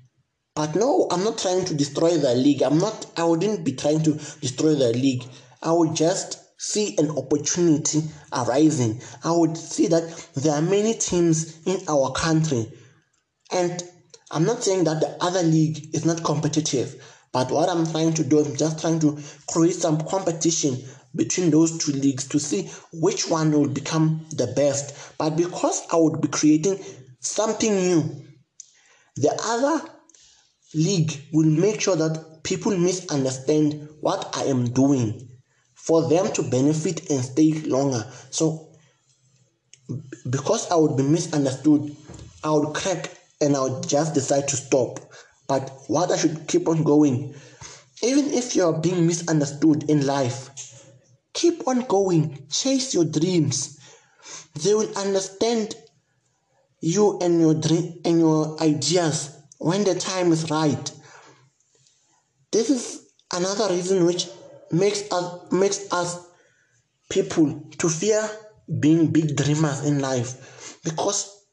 But 0.54 0.74
no, 0.74 1.06
I'm 1.10 1.22
not 1.22 1.38
trying 1.38 1.64
to 1.66 1.74
destroy 1.74 2.16
the 2.16 2.34
league. 2.34 2.62
I'm 2.62 2.78
not, 2.78 3.06
I 3.16 3.24
wouldn't 3.24 3.64
be 3.64 3.72
trying 3.72 4.02
to 4.04 4.12
destroy 4.40 4.74
the 4.74 4.92
league. 4.92 5.24
I 5.62 5.72
would 5.72 5.94
just 5.94 6.38
see 6.58 6.96
an 6.98 7.10
opportunity 7.10 8.02
arising. 8.32 9.00
I 9.22 9.32
would 9.32 9.56
see 9.56 9.86
that 9.88 10.28
there 10.34 10.54
are 10.54 10.62
many 10.62 10.94
teams 10.94 11.66
in 11.66 11.80
our 11.88 12.12
country. 12.12 12.72
And 13.52 13.82
I'm 14.30 14.44
not 14.44 14.64
saying 14.64 14.84
that 14.84 15.00
the 15.00 15.16
other 15.22 15.42
league 15.42 15.94
is 15.94 16.04
not 16.04 16.24
competitive, 16.24 17.04
but 17.32 17.50
what 17.50 17.68
I'm 17.68 17.86
trying 17.86 18.14
to 18.14 18.24
do, 18.24 18.40
I'm 18.42 18.56
just 18.56 18.80
trying 18.80 18.98
to 19.00 19.18
create 19.46 19.76
some 19.76 20.00
competition 20.00 20.78
between 21.16 21.50
those 21.50 21.78
two 21.78 21.92
leagues 21.92 22.28
to 22.28 22.38
see 22.38 22.70
which 22.92 23.28
one 23.28 23.52
will 23.52 23.68
become 23.68 24.26
the 24.30 24.46
best. 24.48 25.16
But 25.18 25.36
because 25.36 25.82
I 25.92 25.96
would 25.96 26.20
be 26.20 26.28
creating 26.28 26.78
something 27.20 27.74
new, 27.74 28.24
the 29.16 29.38
other 29.44 29.88
league 30.74 31.12
will 31.32 31.46
make 31.46 31.80
sure 31.80 31.96
that 31.96 32.42
people 32.42 32.76
misunderstand 32.76 33.88
what 34.00 34.36
I 34.36 34.44
am 34.44 34.70
doing 34.70 35.28
for 35.74 36.08
them 36.08 36.32
to 36.32 36.42
benefit 36.42 37.10
and 37.10 37.24
stay 37.24 37.52
longer. 37.62 38.04
So, 38.30 38.72
because 40.28 40.70
I 40.70 40.76
would 40.76 40.96
be 40.96 41.02
misunderstood, 41.04 41.96
I 42.42 42.50
would 42.50 42.74
crack 42.74 43.10
and 43.40 43.56
I 43.56 43.62
would 43.62 43.88
just 43.88 44.14
decide 44.14 44.48
to 44.48 44.56
stop. 44.56 45.00
But 45.48 45.70
what 45.86 46.10
I 46.10 46.16
should 46.16 46.48
keep 46.48 46.68
on 46.68 46.82
going, 46.82 47.34
even 48.02 48.32
if 48.32 48.56
you 48.56 48.64
are 48.64 48.78
being 48.80 49.06
misunderstood 49.06 49.88
in 49.88 50.06
life, 50.06 50.50
keep 51.36 51.68
on 51.68 51.80
going, 51.82 52.46
chase 52.50 52.94
your 52.94 53.04
dreams. 53.04 53.78
They 54.54 54.74
will 54.74 54.90
understand 54.96 55.74
you 56.80 57.18
and 57.20 57.40
your 57.40 57.54
dream 57.54 58.00
and 58.04 58.18
your 58.18 58.60
ideas 58.60 59.36
when 59.58 59.84
the 59.84 59.94
time 59.94 60.32
is 60.32 60.50
right. 60.50 60.90
This 62.50 62.70
is 62.70 63.06
another 63.32 63.72
reason 63.74 64.06
which 64.06 64.26
makes 64.72 65.02
us 65.12 65.52
makes 65.52 65.92
us 65.92 66.26
people 67.10 67.68
to 67.78 67.88
fear 67.88 68.28
being 68.80 69.08
big 69.08 69.36
dreamers 69.36 69.84
in 69.84 70.00
life 70.00 70.78
because 70.82 71.44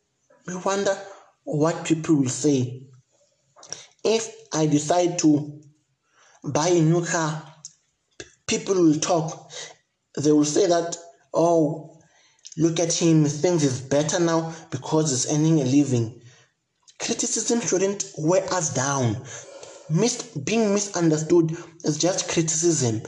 we 0.47 0.55
wonder 0.55 0.97
what 1.43 1.85
people 1.85 2.15
will 2.15 2.29
say 2.29 2.87
if 4.03 4.33
I 4.51 4.65
decide 4.65 5.19
to 5.19 5.61
buy 6.43 6.69
a 6.69 6.81
new 6.81 7.05
car 7.05 7.53
people 8.47 8.75
will 8.75 8.99
talk 8.99 9.51
they 10.17 10.31
will 10.31 10.45
say 10.45 10.67
that 10.67 10.97
oh 11.33 11.99
look 12.57 12.79
at 12.79 12.93
him 12.93 13.25
things 13.25 13.63
is 13.63 13.81
better 13.81 14.19
now 14.19 14.53
because 14.69 15.09
he's 15.09 15.33
earning 15.33 15.59
a 15.59 15.65
living. 15.65 16.21
Criticism 16.99 17.59
shouldn't 17.61 18.05
wear 18.17 18.43
us 18.53 18.73
down. 18.73 19.17
Mis- 19.89 20.21
being 20.37 20.73
misunderstood 20.73 21.57
is 21.83 21.97
just 21.97 22.29
criticism. 22.29 23.01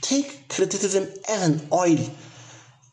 Take 0.00 0.48
criticism 0.48 1.08
as 1.28 1.48
an 1.48 1.68
oil 1.72 1.98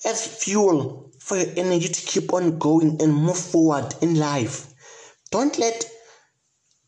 as 0.05 0.43
fuel 0.43 1.11
for 1.19 1.37
your 1.37 1.51
energy 1.57 1.89
to 1.89 2.01
keep 2.05 2.33
on 2.33 2.59
going 2.59 3.01
and 3.01 3.13
move 3.13 3.37
forward 3.37 3.93
in 4.01 4.15
life. 4.15 4.73
Don't 5.31 5.57
let 5.57 5.89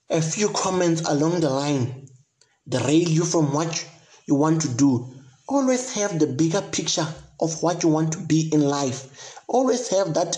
a 0.09 0.21
few 0.21 0.49
comments 0.49 1.01
along 1.01 1.41
the 1.41 1.49
line 1.49 2.07
derail 2.69 3.09
you 3.09 3.25
from 3.25 3.51
what 3.53 3.87
you 4.25 4.35
want 4.35 4.61
to 4.61 4.69
do. 4.69 5.16
Always 5.47 5.93
have 5.93 6.19
the 6.19 6.27
bigger 6.27 6.61
picture 6.61 7.07
of 7.39 7.63
what 7.63 7.83
you 7.83 7.89
want 7.89 8.13
to 8.13 8.19
be 8.19 8.49
in 8.51 8.61
life. 8.61 9.37
Always 9.47 9.87
have 9.89 10.13
that 10.13 10.37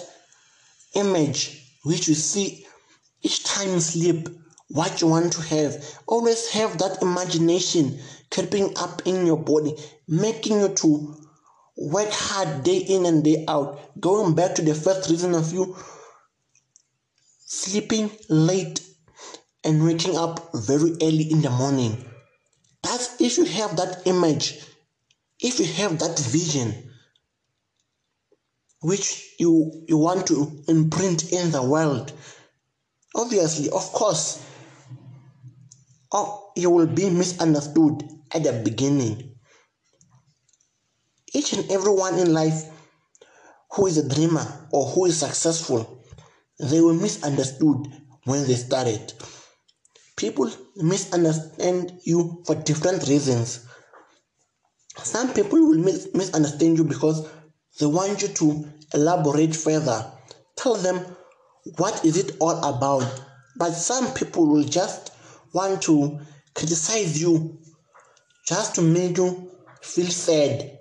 image 0.94 1.66
which 1.84 2.08
you 2.08 2.14
see 2.14 2.66
each 3.22 3.44
time 3.44 3.70
you 3.70 3.80
sleep, 3.80 4.30
what 4.70 5.02
you 5.02 5.08
want 5.08 5.34
to 5.34 5.42
have. 5.42 5.84
Always 6.08 6.50
have 6.52 6.78
that 6.78 7.02
imagination 7.02 8.00
creeping 8.32 8.78
up 8.78 9.02
in 9.06 9.26
your 9.26 9.38
body, 9.38 9.76
making 10.08 10.60
you 10.60 10.70
to 10.70 11.16
work 11.76 12.10
hard 12.12 12.64
day 12.64 12.78
in 12.78 13.06
and 13.06 13.24
day 13.24 13.46
out. 13.48 13.80
Going 14.00 14.36
back 14.36 14.56
to 14.56 14.62
the 14.62 14.76
first 14.76 15.10
reason 15.10 15.34
of 15.34 15.52
you 15.52 15.76
sleeping 17.46 18.12
late 18.30 18.82
and 19.64 19.84
waking 19.84 20.16
up 20.16 20.52
very 20.54 20.92
early 21.02 21.32
in 21.32 21.42
the 21.42 21.50
morning. 21.50 22.06
That's 22.84 23.20
if 23.20 23.38
you 23.38 23.46
have 23.46 23.76
that 23.78 24.04
image, 24.06 24.62
if 25.40 25.60
you 25.60 25.66
have 25.66 26.00
that 26.00 26.20
vision, 26.20 26.92
which 28.82 29.36
you 29.40 29.84
you 29.88 29.98
want 29.98 30.28
to 30.28 30.64
imprint 30.68 31.32
in 31.32 31.52
the 31.52 31.62
world. 31.64 32.12
Obviously, 33.16 33.70
of 33.70 33.92
course, 33.92 34.44
oh, 36.12 36.52
you 36.56 36.70
will 36.70 36.88
be 36.88 37.10
misunderstood 37.10 38.04
at 38.34 38.44
the 38.44 38.54
beginning. 38.54 39.36
Each 41.34 41.54
and 41.54 41.70
everyone 41.72 42.20
in 42.20 42.34
life 42.34 42.64
who 43.72 43.88
is 43.88 43.98
a 43.98 44.08
dreamer 44.08 44.46
or 44.72 44.86
who 44.88 45.06
is 45.06 45.18
successful 45.20 46.00
they 46.60 46.82
were 46.82 46.94
misunderstood 46.94 47.88
when 48.26 48.46
they 48.46 48.56
started. 48.56 49.14
People 50.18 50.52
misunderstand 50.76 52.00
you 52.04 52.44
for 52.46 52.56
different 52.56 53.08
reasons. 53.08 53.66
Some 55.04 55.34
people 55.34 55.60
will 55.60 55.78
mis- 55.80 56.10
misunderstand 56.14 56.78
you 56.78 56.84
because 56.84 57.28
they 57.80 57.86
want 57.86 58.22
you 58.22 58.28
to 58.28 58.66
elaborate 58.94 59.56
further. 59.56 60.12
Tell 60.56 60.76
them 60.76 61.06
what 61.78 62.04
is 62.06 62.18
it 62.18 62.36
all 62.40 62.58
about. 62.64 63.04
But 63.56 63.72
some 63.72 64.14
people 64.14 64.48
will 64.48 64.64
just 64.64 65.14
want 65.54 65.82
to 65.84 66.20
criticize 66.54 67.22
you 67.22 67.58
just 68.48 68.76
to 68.76 68.82
make 68.82 69.18
you 69.18 69.52
feel 69.82 70.08
sad. 70.08 70.78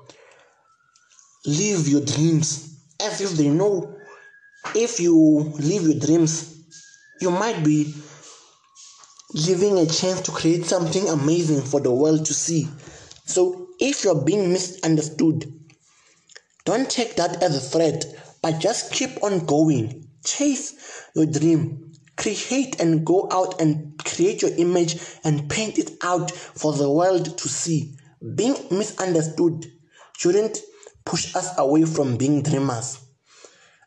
Live 1.47 1.89
your 1.89 2.05
dreams 2.05 2.81
as 3.01 3.21
if 3.21 3.31
they 3.33 3.49
know 3.49 3.99
if 4.75 5.01
you 5.01 5.15
live 5.15 5.83
your 5.83 5.99
dreams, 5.99 6.55
you 7.21 7.31
might 7.31 7.65
be 7.65 7.95
giving 9.45 9.79
a 9.79 9.87
chance 9.87 10.21
to 10.23 10.33
create 10.33 10.65
something 10.65 11.09
amazing 11.09 11.63
for 11.63 11.81
the 11.81 11.93
world 11.93 12.27
to 12.27 12.35
see. 12.35 12.69
So 13.25 13.68
if 13.79 14.05
you're 14.05 14.25
being 14.25 14.53
misunderstood, 14.53 15.53
don't 16.65 16.91
take 16.91 17.17
that 17.17 17.43
as 17.43 17.57
a 17.57 17.61
threat, 17.61 18.05
but 18.43 18.59
just 18.59 18.93
keep 18.93 19.23
on 19.23 19.47
going. 19.47 20.09
Chase 20.25 21.09
your 21.15 21.27
dream. 21.27 21.93
Create 22.17 22.81
and 22.81 23.07
go 23.07 23.29
out 23.31 23.61
and 23.61 23.97
create 24.05 24.43
your 24.43 24.51
image 24.57 25.01
and 25.25 25.49
paint 25.49 25.79
it 25.79 25.93
out 26.03 26.31
for 26.31 26.73
the 26.73 26.91
world 26.91 27.39
to 27.39 27.49
see. 27.49 27.97
Being 28.35 28.57
misunderstood 28.71 29.65
shouldn't 30.17 30.59
push 31.05 31.35
us 31.37 31.57
away 31.57 31.85
from 31.85 32.17
being 32.17 32.43
dreamers. 32.43 32.99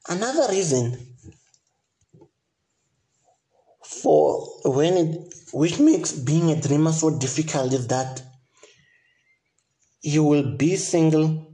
Another 0.08 0.52
reason 0.52 0.98
for 3.84 4.48
when 4.64 4.94
it 4.96 5.34
which 5.54 5.80
makes 5.80 6.14
being 6.14 6.50
a 6.50 6.60
dreamer 6.60 6.94
so 6.94 7.18
difficult 7.20 7.74
is 7.74 7.88
that 7.88 8.24
you 10.02 10.24
will 10.24 10.56
be 10.58 10.76
single 10.76 11.54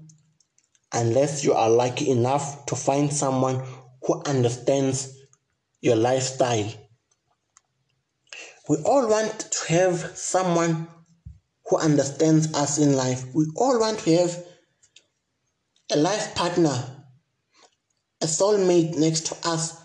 unless 0.93 1.43
you 1.43 1.53
are 1.53 1.69
lucky 1.69 2.09
enough 2.09 2.65
to 2.67 2.75
find 2.75 3.11
someone 3.11 3.63
who 4.03 4.21
understands 4.25 5.13
your 5.81 5.95
lifestyle. 5.95 6.71
We 8.69 8.77
all 8.85 9.07
want 9.09 9.39
to 9.39 9.73
have 9.73 10.17
someone 10.17 10.87
who 11.69 11.77
understands 11.77 12.53
us 12.53 12.77
in 12.77 12.93
life. 12.93 13.23
We 13.33 13.45
all 13.55 13.79
want 13.79 13.99
to 13.99 14.17
have 14.17 14.43
a 15.91 15.97
life 15.97 16.35
partner 16.35 16.97
a 18.21 18.25
soulmate 18.25 18.97
next 18.97 19.27
to 19.27 19.47
us, 19.47 19.79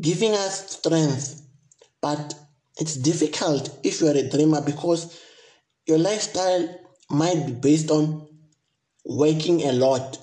giving 0.00 0.32
us 0.32 0.72
strength. 0.72 1.42
But 2.00 2.34
it's 2.78 2.96
difficult 2.96 3.78
if 3.82 4.00
you're 4.00 4.16
a 4.16 4.28
dreamer 4.28 4.60
because 4.60 5.20
your 5.86 5.98
lifestyle 5.98 6.68
might 7.14 7.46
be 7.46 7.52
based 7.52 7.90
on 7.90 8.28
working 9.04 9.62
a 9.62 9.72
lot. 9.72 10.18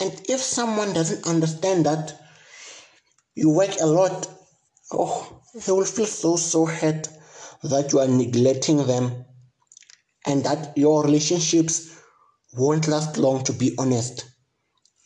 And 0.00 0.12
if 0.28 0.40
someone 0.40 0.92
doesn't 0.92 1.26
understand 1.26 1.86
that 1.86 2.18
you 3.34 3.50
work 3.50 3.76
a 3.80 3.86
lot, 3.86 4.28
oh, 4.92 5.42
they 5.54 5.72
will 5.72 5.84
feel 5.84 6.06
so, 6.06 6.36
so 6.36 6.66
hurt 6.66 7.08
that 7.62 7.92
you 7.92 8.00
are 8.00 8.08
neglecting 8.08 8.86
them 8.86 9.24
and 10.26 10.44
that 10.44 10.76
your 10.76 11.04
relationships 11.04 11.98
won't 12.54 12.88
last 12.88 13.18
long, 13.18 13.44
to 13.44 13.52
be 13.52 13.74
honest 13.78 14.24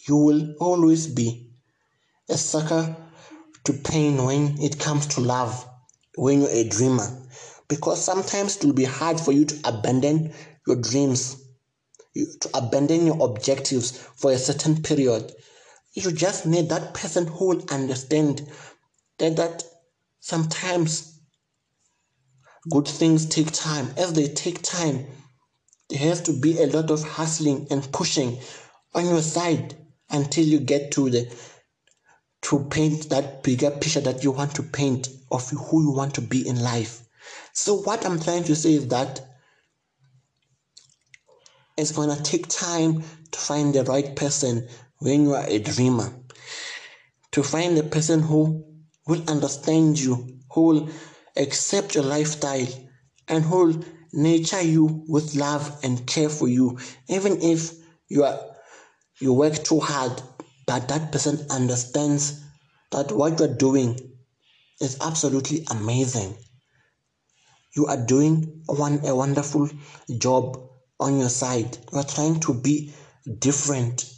you 0.08 0.16
will 0.16 0.54
always 0.58 1.06
be 1.06 1.50
a 2.28 2.36
sucker 2.36 2.96
to 3.64 3.72
pain 3.72 4.24
when 4.24 4.58
it 4.60 4.78
comes 4.78 5.06
to 5.06 5.20
love, 5.20 5.68
when 6.16 6.40
you're 6.40 6.50
a 6.50 6.68
dreamer. 6.68 7.06
Because 7.68 8.02
sometimes 8.02 8.56
it 8.56 8.64
will 8.64 8.72
be 8.72 8.84
hard 8.84 9.20
for 9.20 9.32
you 9.32 9.44
to 9.44 9.68
abandon 9.68 10.32
your 10.68 10.76
dreams, 10.76 11.42
to 12.14 12.50
abandon 12.54 13.06
your 13.06 13.22
objectives 13.22 13.98
for 14.16 14.30
a 14.32 14.38
certain 14.38 14.82
period. 14.82 15.32
You 15.94 16.12
just 16.12 16.46
need 16.46 16.68
that 16.68 16.94
person 16.94 17.26
who 17.26 17.48
will 17.48 17.64
understand 17.70 18.46
that, 19.18 19.36
that 19.36 19.64
sometimes 20.20 21.20
good 22.70 22.86
things 22.86 23.26
take 23.26 23.50
time. 23.52 23.88
As 23.96 24.12
they 24.12 24.28
take 24.28 24.62
time, 24.62 25.06
there 25.88 26.00
has 26.00 26.20
to 26.22 26.32
be 26.32 26.60
a 26.60 26.66
lot 26.66 26.90
of 26.90 27.02
hustling 27.02 27.66
and 27.70 27.90
pushing 27.92 28.38
on 28.94 29.06
your 29.06 29.22
side 29.22 29.74
until 30.10 30.44
you 30.44 30.60
get 30.60 30.92
to 30.92 31.08
the 31.10 31.34
to 32.40 32.64
paint 32.70 33.08
that 33.10 33.42
bigger 33.42 33.70
picture 33.70 34.00
that 34.00 34.22
you 34.22 34.30
want 34.30 34.54
to 34.54 34.62
paint 34.62 35.08
of 35.30 35.48
who 35.50 35.82
you 35.82 35.90
want 35.90 36.14
to 36.14 36.20
be 36.20 36.46
in 36.46 36.60
life. 36.60 37.02
So 37.52 37.74
what 37.74 38.06
I'm 38.06 38.20
trying 38.20 38.44
to 38.44 38.54
say 38.54 38.74
is 38.74 38.88
that 38.88 39.27
it's 41.78 41.92
gonna 41.92 42.20
take 42.22 42.48
time 42.48 43.02
to 43.30 43.38
find 43.38 43.72
the 43.72 43.84
right 43.84 44.16
person 44.16 44.68
when 44.98 45.22
you 45.22 45.34
are 45.34 45.46
a 45.46 45.60
dreamer. 45.60 46.12
To 47.32 47.42
find 47.42 47.76
the 47.76 47.84
person 47.84 48.20
who 48.20 48.64
will 49.06 49.22
understand 49.30 49.98
you, 49.98 50.40
who 50.52 50.60
will 50.62 50.88
accept 51.36 51.94
your 51.94 52.02
lifestyle, 52.02 52.66
and 53.28 53.44
who 53.44 53.66
will 53.66 53.84
nurture 54.12 54.60
you 54.60 55.04
with 55.06 55.36
love 55.36 55.78
and 55.84 56.04
care 56.04 56.28
for 56.28 56.48
you, 56.48 56.78
even 57.08 57.40
if 57.42 57.72
you 58.08 58.24
are 58.24 58.40
you 59.20 59.32
work 59.32 59.62
too 59.62 59.80
hard, 59.80 60.20
but 60.66 60.88
that 60.88 61.12
person 61.12 61.46
understands 61.50 62.42
that 62.90 63.12
what 63.12 63.38
you're 63.38 63.54
doing 63.54 63.98
is 64.80 64.96
absolutely 65.00 65.64
amazing. 65.70 66.36
You 67.76 67.86
are 67.86 67.96
doing 67.96 68.62
one 68.66 69.00
a 69.04 69.14
wonderful 69.14 69.68
job 70.18 70.68
on 71.00 71.18
your 71.18 71.28
side. 71.28 71.78
You 71.92 71.98
are 71.98 72.04
trying 72.04 72.40
to 72.40 72.54
be 72.54 72.92
different. 73.38 74.12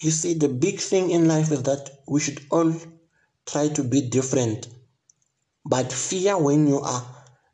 You 0.00 0.10
see, 0.10 0.34
the 0.34 0.48
big 0.48 0.78
thing 0.78 1.10
in 1.10 1.28
life 1.28 1.50
is 1.50 1.62
that 1.64 1.90
we 2.06 2.20
should 2.20 2.40
all 2.50 2.74
try 3.46 3.68
to 3.68 3.82
be 3.82 4.08
different. 4.08 4.68
But 5.64 5.92
fear 5.92 6.38
when 6.38 6.68
you 6.68 6.80
are 6.80 7.04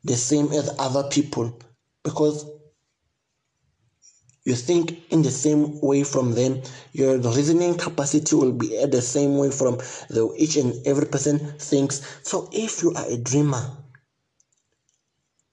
the 0.03 0.15
same 0.15 0.51
as 0.51 0.75
other 0.79 1.09
people 1.09 1.59
because 2.03 2.45
you 4.45 4.53
think 4.53 5.11
in 5.11 5.23
the 5.23 5.31
same 5.31 5.81
way 5.81 6.03
from 6.03 6.33
them 6.33 6.61
your 6.93 7.17
reasoning 7.17 7.75
capacity 7.75 8.35
will 8.35 8.53
be 8.53 8.77
at 8.77 8.91
the 8.91 9.01
same 9.01 9.37
way 9.37 9.49
from 9.49 9.77
the 10.09 10.31
each 10.37 10.55
and 10.55 10.85
every 10.85 11.07
person 11.07 11.39
thinks 11.57 12.19
so 12.21 12.47
if 12.53 12.83
you 12.83 12.93
are 12.93 13.07
a 13.07 13.17
dreamer 13.17 13.71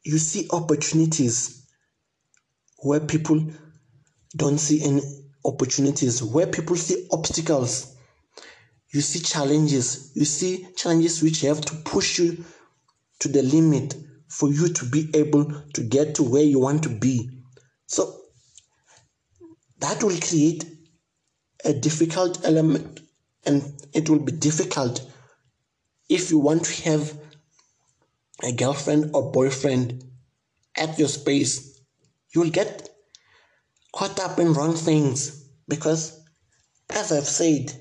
you 0.04 0.18
see 0.18 0.46
opportunities 0.50 1.62
where 2.82 3.00
people 3.00 3.44
don't 4.36 4.58
see 4.58 4.82
any 4.82 5.02
opportunities 5.44 6.22
where 6.22 6.46
people 6.46 6.76
see 6.76 7.06
obstacles. 7.10 7.96
You 8.92 9.00
see 9.00 9.20
challenges. 9.20 10.12
You 10.14 10.24
see 10.24 10.68
challenges 10.76 11.22
which 11.22 11.40
have 11.42 11.60
to 11.62 11.74
push 11.76 12.18
you 12.18 12.44
to 13.20 13.28
the 13.28 13.42
limit 13.42 13.94
for 14.28 14.50
you 14.50 14.68
to 14.68 14.84
be 14.84 15.10
able 15.14 15.44
to 15.74 15.82
get 15.82 16.14
to 16.16 16.22
where 16.22 16.42
you 16.42 16.58
want 16.58 16.82
to 16.84 16.88
be. 16.88 17.30
So 17.87 18.20
that 19.80 20.02
will 20.02 20.18
create 20.18 20.64
a 21.64 21.72
difficult 21.72 22.44
element 22.44 23.00
and 23.44 23.62
it 23.92 24.09
will 24.09 24.20
be 24.20 24.33
difficult 24.33 25.09
if 26.09 26.30
you 26.30 26.38
want 26.38 26.64
to 26.64 26.83
have 26.90 27.16
a 28.42 28.52
girlfriend 28.52 29.11
or 29.14 29.30
boyfriend 29.33 30.04
at 30.76 30.98
your 30.98 31.09
space 31.09 31.71
you 32.35 32.40
will 32.40 32.51
get 32.51 32.88
caught 33.95 34.18
up 34.21 34.38
in 34.38 34.53
wrong 34.53 34.75
things 34.75 35.49
because 35.68 36.21
as 36.90 37.12
i've 37.12 37.29
said 37.29 37.73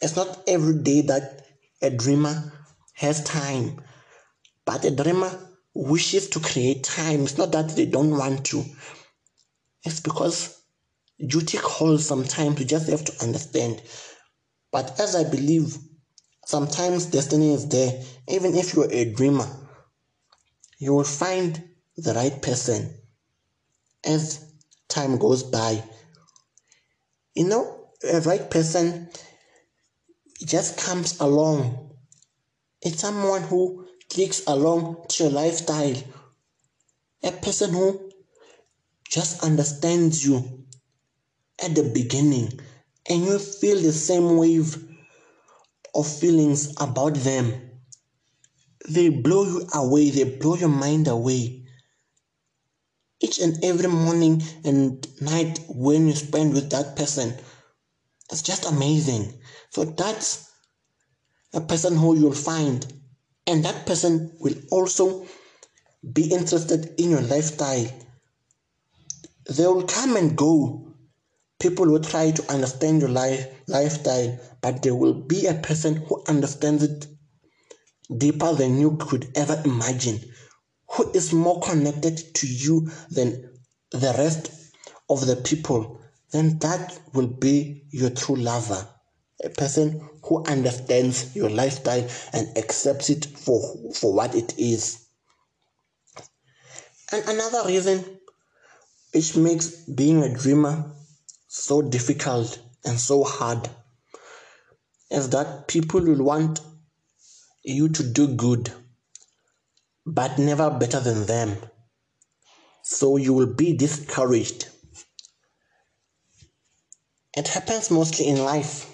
it's 0.00 0.16
not 0.16 0.42
every 0.46 0.78
day 0.82 1.00
that 1.02 1.46
a 1.82 1.90
dreamer 1.90 2.52
has 2.94 3.22
time 3.24 3.80
but 4.64 4.84
a 4.84 4.90
dreamer 4.90 5.30
wishes 5.74 6.28
to 6.28 6.40
create 6.40 6.82
time 6.84 7.22
it's 7.22 7.38
not 7.38 7.52
that 7.52 7.68
they 7.76 7.86
don't 7.86 8.10
want 8.16 8.44
to 8.44 8.64
it's 9.84 10.00
because 10.00 10.58
duty 11.24 11.58
calls 11.58 12.06
sometimes 12.06 12.58
you 12.60 12.66
just 12.66 12.88
have 12.88 13.04
to 13.04 13.22
understand. 13.22 13.82
But 14.70 15.00
as 15.00 15.16
I 15.16 15.24
believe, 15.28 15.76
sometimes 16.44 17.06
destiny 17.06 17.52
is 17.52 17.68
there. 17.68 18.02
Even 18.28 18.54
if 18.54 18.74
you're 18.74 18.90
a 18.90 19.12
dreamer, 19.12 19.48
you 20.78 20.94
will 20.94 21.04
find 21.04 21.62
the 21.96 22.14
right 22.14 22.40
person 22.40 22.94
as 24.04 24.52
time 24.88 25.18
goes 25.18 25.42
by. 25.42 25.82
You 27.34 27.48
know, 27.48 27.90
a 28.02 28.20
right 28.20 28.50
person 28.50 29.08
just 30.44 30.78
comes 30.78 31.20
along. 31.20 31.90
It's 32.82 33.00
someone 33.00 33.42
who 33.42 33.86
clicks 34.10 34.42
along 34.46 35.04
to 35.08 35.24
your 35.24 35.32
lifestyle. 35.32 35.96
A 37.22 37.32
person 37.32 37.72
who 37.72 38.10
just 39.08 39.42
understands 39.42 40.24
you 40.24 40.64
at 41.62 41.74
the 41.74 41.82
beginning 41.82 42.60
and 43.08 43.24
you 43.24 43.38
feel 43.38 43.80
the 43.80 43.92
same 43.92 44.36
wave 44.36 44.76
of 45.94 46.06
feelings 46.06 46.74
about 46.80 47.14
them, 47.14 47.52
they 48.88 49.08
blow 49.08 49.44
you 49.44 49.68
away, 49.74 50.10
they 50.10 50.24
blow 50.24 50.54
your 50.54 50.68
mind 50.68 51.08
away. 51.08 51.64
Each 53.20 53.38
and 53.40 53.62
every 53.64 53.88
morning 53.88 54.42
and 54.64 55.06
night 55.20 55.60
when 55.68 56.06
you 56.06 56.14
spend 56.14 56.54
with 56.54 56.70
that 56.70 56.96
person, 56.96 57.34
it's 58.30 58.42
just 58.42 58.66
amazing. 58.66 59.40
So 59.70 59.84
that's 59.84 60.50
a 61.52 61.60
person 61.60 61.96
who 61.96 62.16
you'll 62.16 62.32
find, 62.32 62.86
and 63.46 63.64
that 63.64 63.86
person 63.86 64.36
will 64.40 64.54
also 64.70 65.26
be 66.12 66.30
interested 66.30 66.94
in 67.00 67.10
your 67.10 67.22
lifestyle. 67.22 67.88
They 69.50 69.66
will 69.66 69.84
come 69.84 70.16
and 70.16 70.36
go 70.36 70.88
People 71.60 71.86
will 71.86 72.00
try 72.00 72.30
to 72.30 72.52
understand 72.52 73.00
your 73.00 73.10
life 73.10 73.48
lifestyle, 73.66 74.38
but 74.60 74.80
there 74.82 74.94
will 74.94 75.14
be 75.14 75.46
a 75.46 75.54
person 75.54 75.96
who 75.96 76.22
understands 76.28 76.84
it 76.84 77.06
deeper 78.16 78.52
than 78.54 78.78
you 78.78 78.96
could 78.96 79.26
ever 79.34 79.60
imagine, 79.64 80.20
who 80.90 81.10
is 81.12 81.32
more 81.32 81.60
connected 81.60 82.34
to 82.34 82.46
you 82.46 82.90
than 83.10 83.50
the 83.90 84.14
rest 84.18 84.50
of 85.08 85.26
the 85.26 85.36
people, 85.36 86.00
then 86.30 86.58
that 86.58 86.98
will 87.14 87.26
be 87.26 87.84
your 87.90 88.10
true 88.10 88.36
lover. 88.36 88.86
A 89.44 89.48
person 89.50 90.08
who 90.24 90.44
understands 90.44 91.34
your 91.36 91.48
lifestyle 91.48 92.06
and 92.32 92.58
accepts 92.58 93.08
it 93.08 93.24
for, 93.24 93.60
for 93.94 94.12
what 94.12 94.34
it 94.34 94.58
is. 94.58 95.06
And 97.12 97.26
another 97.28 97.68
reason 97.68 98.18
which 99.12 99.36
makes 99.36 99.68
being 99.84 100.22
a 100.22 100.34
dreamer 100.34 100.92
so 101.46 101.80
difficult 101.80 102.60
and 102.84 102.98
so 102.98 103.24
hard 103.24 103.70
is 105.10 105.30
that 105.30 105.68
people 105.68 106.00
will 106.00 106.22
want 106.22 106.60
you 107.64 107.88
to 107.88 108.02
do 108.02 108.28
good, 108.34 108.70
but 110.14 110.38
never 110.38 110.70
better 110.70 111.00
than 111.00 111.26
them. 111.26 111.56
So 112.82 113.16
you 113.16 113.32
will 113.34 113.54
be 113.54 113.76
discouraged. 113.76 114.68
It 117.36 117.48
happens 117.48 117.90
mostly 117.90 118.26
in 118.26 118.42
life. 118.42 118.86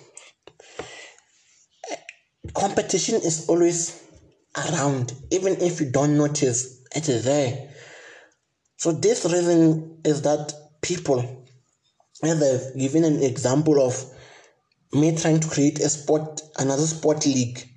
Competition 2.55 3.17
is 3.17 3.49
always 3.49 4.03
around, 4.57 5.13
even 5.31 5.61
if 5.61 5.81
you 5.81 5.91
don't 5.91 6.19
notice 6.19 6.83
it 6.95 7.09
is 7.09 7.25
there. 7.25 7.71
So, 8.77 8.93
this 8.93 9.25
reason 9.25 10.01
is 10.05 10.23
that 10.23 10.53
people 10.83 11.45
as 12.23 12.43
I've 12.43 12.79
given 12.79 13.05
an 13.05 13.23
example 13.23 13.81
of 13.81 14.05
me 14.93 15.17
trying 15.17 15.41
to 15.41 15.49
create 15.49 15.81
a 15.81 15.89
sport, 15.89 16.43
another 16.59 16.87
sport 16.87 17.27
league. 17.27 17.69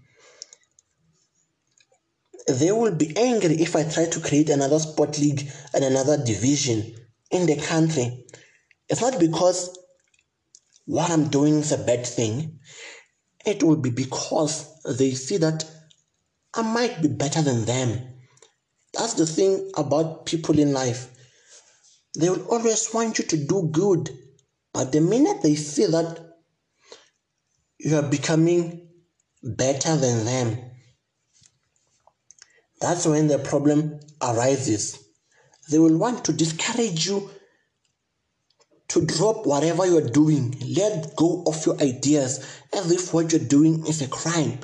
They 2.48 2.72
will 2.72 2.96
be 2.96 3.16
angry 3.18 3.62
if 3.62 3.76
I 3.76 3.84
try 3.84 4.06
to 4.06 4.20
create 4.20 4.50
another 4.50 4.80
sport 4.80 5.20
league 5.20 5.50
and 5.74 5.84
another 5.84 6.18
division 6.24 6.96
in 7.32 7.46
the 7.46 7.58
country. 7.58 8.26
It's 8.90 9.02
not 9.02 9.20
because 9.20 9.78
what 10.86 11.10
I'm 11.12 11.28
doing 11.28 11.56
is 11.56 11.72
a 11.72 11.78
bad 11.78 12.08
thing. 12.08 12.60
It 13.46 13.64
will 13.64 13.76
be 13.76 13.90
because 13.90 14.82
they 14.98 15.12
see 15.12 15.38
that 15.38 15.66
I 16.54 16.62
might 16.62 17.02
be 17.02 17.10
better 17.10 17.42
than 17.42 17.66
them. 17.66 18.00
That's 18.94 19.16
the 19.16 19.26
thing 19.26 19.72
about 19.76 20.26
people 20.26 20.58
in 20.58 20.72
life. 20.74 21.10
They 22.18 22.30
will 22.30 22.48
always 22.48 22.94
want 22.94 23.20
you 23.20 23.26
to 23.26 23.38
do 23.38 23.70
good 23.72 24.10
but 24.78 24.92
the 24.92 25.02
minute 25.02 25.42
they 25.42 25.56
see 25.56 25.88
that 25.88 26.38
you 27.80 27.96
are 27.96 28.08
becoming 28.08 28.90
better 29.42 29.96
than 29.96 30.24
them, 30.24 30.72
that's 32.80 33.06
when 33.06 33.28
the 33.28 33.40
problem 33.40 34.00
arises. 34.22 35.00
They 35.70 35.80
will 35.80 35.98
want 35.98 36.26
to 36.26 36.34
discourage 36.34 37.08
you 37.08 37.30
to 38.90 39.06
drop 39.06 39.46
whatever 39.46 39.86
you're 39.86 40.10
doing. 40.10 40.56
Let 40.76 41.16
go 41.16 41.44
of 41.46 41.66
your 41.66 41.80
ideas 41.82 42.46
as 42.74 42.92
if 42.92 43.14
what 43.14 43.32
you're 43.32 43.42
doing 43.42 43.86
is 43.86 44.02
a 44.02 44.08
crime. 44.08 44.60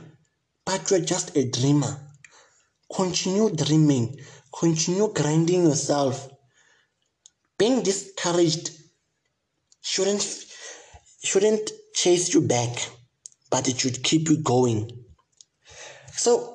But 0.66 0.90
you're 0.90 1.02
just 1.02 1.36
a 1.36 1.50
dreamer. 1.50 2.00
continue 2.94 3.50
dreaming, 3.50 4.20
continue 4.58 5.12
grinding 5.14 5.64
yourself. 5.66 6.30
Being 7.58 7.82
discouraged 7.82 8.72
shouldn't 9.82 10.24
shouldn't 11.24 11.72
chase 11.94 12.34
you 12.34 12.42
back, 12.42 12.90
but 13.50 13.68
it 13.68 13.80
should 13.80 14.04
keep 14.04 14.30
you 14.30 14.38
going. 14.38 14.90
So 16.12 16.53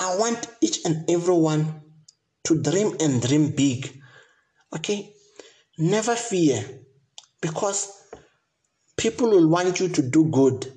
I 0.00 0.16
want 0.16 0.46
each 0.60 0.84
and 0.84 1.08
everyone 1.08 1.82
to 2.44 2.60
dream 2.60 2.96
and 3.00 3.22
dream 3.22 3.50
big. 3.50 3.92
Okay? 4.74 5.14
Never 5.78 6.14
fear 6.16 6.64
because 7.40 7.90
people 8.96 9.30
will 9.30 9.48
want 9.48 9.80
you 9.80 9.88
to 9.88 10.02
do 10.02 10.24
good. 10.30 10.72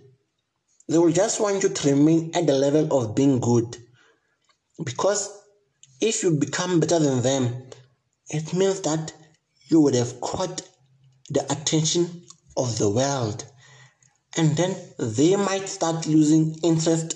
They 0.87 0.97
will 0.97 1.11
just 1.11 1.39
want 1.39 1.63
you 1.63 1.69
to 1.69 1.89
remain 1.89 2.31
at 2.35 2.47
the 2.47 2.53
level 2.53 2.97
of 2.97 3.15
being 3.15 3.39
good. 3.39 3.77
Because 4.83 5.29
if 5.99 6.23
you 6.23 6.31
become 6.31 6.79
better 6.79 6.99
than 6.99 7.21
them, 7.21 7.63
it 8.29 8.53
means 8.53 8.81
that 8.81 9.13
you 9.69 9.81
would 9.81 9.95
have 9.95 10.21
caught 10.21 10.61
the 11.29 11.43
attention 11.51 12.23
of 12.55 12.77
the 12.77 12.89
world. 12.89 13.45
And 14.37 14.55
then 14.55 14.75
they 14.99 15.35
might 15.35 15.67
start 15.67 16.05
losing 16.05 16.55
interest 16.63 17.15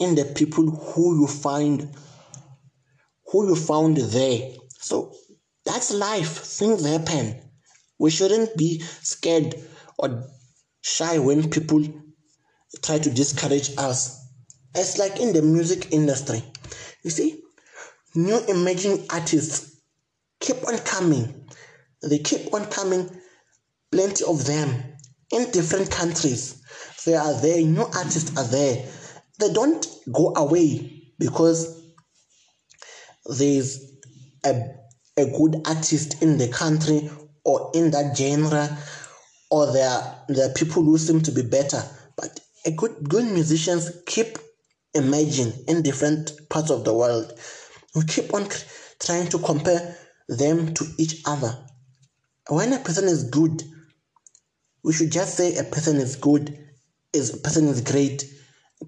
in 0.00 0.14
the 0.14 0.24
people 0.24 0.70
who 0.70 1.20
you 1.20 1.26
find 1.26 1.88
who 3.30 3.48
you 3.48 3.56
found 3.56 3.96
there. 3.96 4.50
So 4.78 5.14
that's 5.64 5.92
life. 5.92 6.38
Things 6.38 6.84
happen. 6.86 7.40
We 7.98 8.10
shouldn't 8.10 8.56
be 8.56 8.80
scared 8.80 9.54
or 9.98 10.24
shy 10.80 11.18
when 11.18 11.50
people 11.50 11.84
try 12.82 12.98
to 12.98 13.10
discourage 13.10 13.70
us. 13.76 14.26
It's 14.74 14.98
like 14.98 15.20
in 15.20 15.32
the 15.32 15.42
music 15.42 15.92
industry. 15.92 16.42
You 17.02 17.10
see, 17.10 17.42
new 18.14 18.38
emerging 18.46 19.06
artists 19.10 19.80
keep 20.40 20.66
on 20.66 20.78
coming. 20.78 21.46
They 22.02 22.18
keep 22.18 22.54
on 22.54 22.66
coming, 22.66 23.10
plenty 23.90 24.24
of 24.24 24.46
them 24.46 24.70
in 25.32 25.50
different 25.50 25.90
countries. 25.90 26.62
They 27.04 27.14
are 27.14 27.40
there, 27.40 27.62
new 27.62 27.82
artists 27.82 28.36
are 28.38 28.44
there. 28.44 28.86
They 29.38 29.52
don't 29.52 29.86
go 30.12 30.34
away 30.34 31.04
because 31.18 31.80
there's 33.26 33.92
a, 34.44 34.60
a 35.16 35.26
good 35.26 35.62
artist 35.66 36.22
in 36.22 36.38
the 36.38 36.48
country 36.48 37.10
or 37.44 37.70
in 37.74 37.90
that 37.92 38.16
genre 38.16 38.78
or 39.50 39.72
there 39.72 39.88
are, 39.88 40.24
there 40.28 40.50
are 40.50 40.54
people 40.54 40.82
who 40.82 40.98
seem 40.98 41.20
to 41.22 41.32
be 41.32 41.42
better. 41.42 41.82
But 42.16 42.40
a 42.66 42.72
good 42.72 43.08
good 43.08 43.24
musicians 43.24 43.90
keep 44.06 44.38
emerging 44.94 45.52
in 45.68 45.82
different 45.82 46.32
parts 46.48 46.70
of 46.70 46.84
the 46.84 46.94
world. 46.94 47.32
We 47.94 48.04
keep 48.04 48.34
on 48.34 48.48
trying 49.00 49.28
to 49.28 49.38
compare 49.38 49.96
them 50.28 50.74
to 50.74 50.84
each 50.98 51.22
other. 51.26 51.56
When 52.48 52.72
a 52.72 52.78
person 52.78 53.04
is 53.04 53.24
good, 53.24 53.62
we 54.82 54.92
should 54.92 55.12
just 55.12 55.36
say 55.36 55.56
a 55.56 55.64
person 55.64 55.96
is 55.96 56.16
good, 56.16 56.58
is 57.12 57.34
a 57.34 57.38
person 57.38 57.68
is 57.68 57.80
great, 57.80 58.24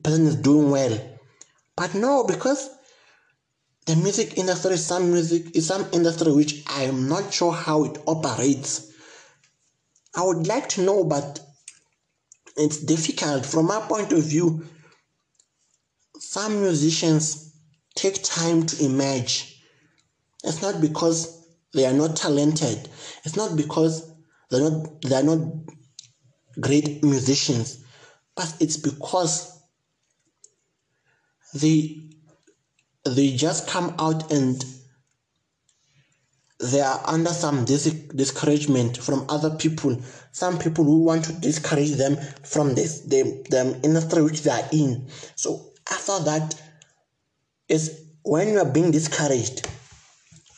person 0.02 0.26
is 0.26 0.36
doing 0.36 0.70
well. 0.70 0.98
But 1.76 1.94
no, 1.94 2.24
because 2.24 2.70
the 3.86 3.96
music 3.96 4.38
industry 4.38 4.72
is 4.72 4.86
some 4.86 5.10
music 5.10 5.56
is 5.56 5.66
some 5.66 5.86
industry 5.92 6.32
which 6.32 6.62
I 6.68 6.82
am 6.82 7.08
not 7.08 7.32
sure 7.32 7.52
how 7.52 7.84
it 7.84 7.98
operates. 8.06 8.92
I 10.14 10.24
would 10.24 10.46
like 10.46 10.68
to 10.70 10.82
know, 10.82 11.04
but 11.04 11.40
it's 12.56 12.78
difficult 12.78 13.46
from 13.46 13.66
my 13.66 13.80
point 13.80 14.12
of 14.12 14.22
view. 14.22 14.66
Some 16.18 16.60
musicians 16.60 17.54
take 17.94 18.22
time 18.22 18.66
to 18.66 18.84
emerge. 18.84 19.60
It's 20.44 20.62
not 20.62 20.80
because 20.80 21.46
they 21.72 21.86
are 21.86 21.92
not 21.92 22.16
talented. 22.16 22.88
It's 23.24 23.36
not 23.36 23.56
because 23.56 24.10
they're 24.50 24.70
not 24.70 25.02
they're 25.02 25.22
not 25.22 25.40
great 26.60 27.02
musicians, 27.04 27.84
but 28.34 28.54
it's 28.60 28.76
because 28.76 29.59
they 31.54 32.02
they 33.04 33.34
just 33.36 33.68
come 33.68 33.94
out 33.98 34.30
and 34.32 34.64
they 36.60 36.80
are 36.80 37.00
under 37.06 37.30
some 37.30 37.64
dis- 37.64 37.90
discouragement 38.14 38.98
from 38.98 39.24
other 39.28 39.50
people. 39.50 40.00
Some 40.32 40.58
people 40.58 40.84
who 40.84 41.04
want 41.04 41.24
to 41.24 41.32
discourage 41.32 41.92
them 41.92 42.16
from 42.44 42.74
this 42.74 43.00
the, 43.00 43.46
the 43.50 43.80
industry 43.82 44.22
which 44.22 44.42
they 44.42 44.50
are 44.50 44.68
in. 44.72 45.08
So 45.36 45.72
after 45.90 46.18
that 46.24 46.60
is 47.68 48.04
when 48.22 48.48
you 48.48 48.58
are 48.58 48.70
being 48.70 48.90
discouraged, 48.90 49.66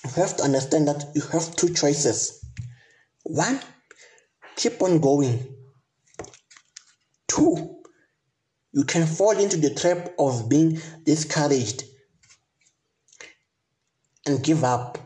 you 0.05 0.11
have 0.22 0.37
to 0.38 0.42
understand 0.42 0.88
that 0.88 1.05
you 1.14 1.22
have 1.33 1.55
two 1.55 1.72
choices. 1.72 2.44
One, 3.22 3.61
keep 4.57 4.83
on 4.83 4.98
going. 4.98 5.57
Two, 7.28 7.81
you 8.72 8.85
can 8.85 9.06
fall 9.06 9.38
into 9.38 9.56
the 9.56 9.74
trap 9.74 10.11
of 10.18 10.48
being 10.48 10.80
discouraged 11.04 11.85
and 14.26 14.42
give 14.42 14.64
up. 14.64 14.98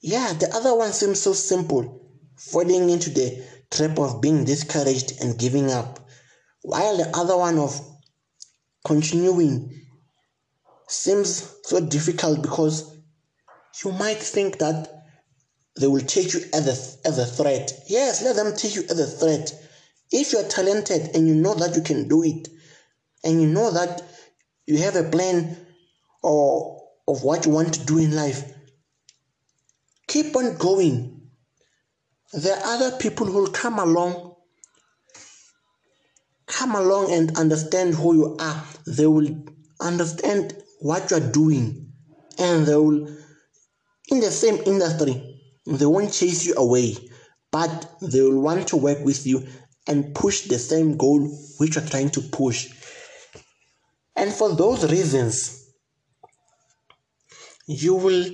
Yeah, 0.00 0.32
the 0.32 0.54
other 0.54 0.74
one 0.74 0.92
seems 0.92 1.20
so 1.20 1.32
simple, 1.32 2.08
falling 2.36 2.88
into 2.88 3.10
the 3.10 3.44
trap 3.70 3.98
of 3.98 4.20
being 4.20 4.44
discouraged 4.44 5.20
and 5.20 5.38
giving 5.38 5.70
up, 5.70 6.00
while 6.62 6.96
the 6.96 7.10
other 7.16 7.36
one 7.36 7.58
of 7.58 7.78
continuing 8.84 9.76
seems 10.88 11.54
so 11.64 11.80
difficult 11.80 12.42
because 12.42 12.96
you 13.84 13.92
might 13.92 14.18
think 14.18 14.58
that 14.58 14.88
they 15.78 15.86
will 15.86 16.00
take 16.00 16.32
you 16.32 16.40
as 16.52 16.66
a, 16.66 17.06
as 17.08 17.18
a 17.18 17.26
threat. 17.26 17.72
Yes, 17.86 18.22
let 18.22 18.36
them 18.36 18.56
take 18.56 18.74
you 18.74 18.82
as 18.90 18.98
a 18.98 19.06
threat. 19.06 19.52
If 20.10 20.32
you're 20.32 20.48
talented 20.48 21.14
and 21.14 21.28
you 21.28 21.34
know 21.34 21.54
that 21.54 21.76
you 21.76 21.82
can 21.82 22.08
do 22.08 22.22
it, 22.24 22.48
and 23.22 23.40
you 23.40 23.48
know 23.48 23.70
that 23.70 24.02
you 24.66 24.78
have 24.78 24.96
a 24.96 25.04
plan 25.04 25.66
or 26.22 26.82
of 27.06 27.22
what 27.22 27.46
you 27.46 27.52
want 27.52 27.74
to 27.74 27.84
do 27.84 27.98
in 27.98 28.14
life, 28.14 28.52
keep 30.08 30.34
on 30.36 30.56
going. 30.56 31.28
There 32.32 32.56
are 32.56 32.62
other 32.64 32.96
people 32.96 33.26
who 33.26 33.34
will 33.34 33.50
come 33.50 33.78
along, 33.78 34.34
come 36.46 36.74
along 36.74 37.12
and 37.12 37.36
understand 37.36 37.94
who 37.94 38.14
you 38.14 38.36
are. 38.38 38.64
They 38.86 39.06
will 39.06 39.28
understand 39.80 40.54
what 40.80 41.10
you 41.10 41.16
are 41.16 41.32
doing, 41.32 41.92
and 42.38 42.66
they 42.66 42.76
will, 42.76 43.06
in 44.08 44.20
the 44.20 44.30
same 44.30 44.60
industry, 44.66 45.40
they 45.66 45.86
won't 45.86 46.12
chase 46.12 46.46
you 46.46 46.54
away, 46.56 46.96
but 47.50 47.92
they 48.00 48.20
will 48.20 48.40
want 48.40 48.68
to 48.68 48.76
work 48.76 49.04
with 49.04 49.26
you 49.26 49.46
and 49.86 50.14
push 50.14 50.42
the 50.42 50.58
same 50.58 50.96
goal 50.96 51.20
which 51.58 51.74
you're 51.76 51.84
trying 51.84 52.10
to 52.10 52.20
push. 52.20 52.68
And 54.16 54.32
for 54.32 54.54
those 54.54 54.90
reasons, 54.90 55.72
you 57.66 57.94
will 57.94 58.26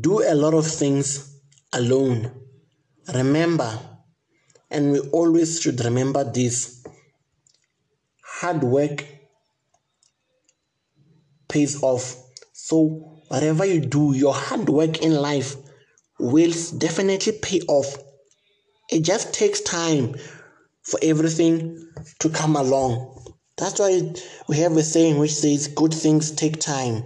do 0.00 0.22
a 0.22 0.34
lot 0.34 0.54
of 0.54 0.66
things 0.66 1.40
alone. 1.72 2.30
Remember, 3.14 3.78
and 4.70 4.92
we 4.92 5.00
always 5.10 5.60
should 5.60 5.82
remember 5.84 6.24
this 6.24 6.84
hard 8.22 8.62
work 8.62 9.04
pays 11.48 11.82
off. 11.82 12.16
So, 12.52 13.22
whatever 13.28 13.64
you 13.64 13.80
do, 13.80 14.12
your 14.12 14.34
hard 14.34 14.68
work 14.68 14.98
in 15.02 15.14
life 15.14 15.56
will 16.18 16.52
definitely 16.76 17.32
pay 17.40 17.60
off. 17.62 17.96
It 18.90 19.00
just 19.04 19.32
takes 19.32 19.60
time 19.60 20.16
for 20.88 20.98
everything 21.02 21.86
to 22.18 22.30
come 22.30 22.56
along. 22.56 23.34
That's 23.56 23.78
why 23.78 24.12
we 24.48 24.56
have 24.58 24.76
a 24.76 24.82
saying 24.82 25.18
which 25.18 25.34
says, 25.34 25.68
Good 25.68 25.92
things 25.92 26.30
take 26.30 26.60
time. 26.60 27.04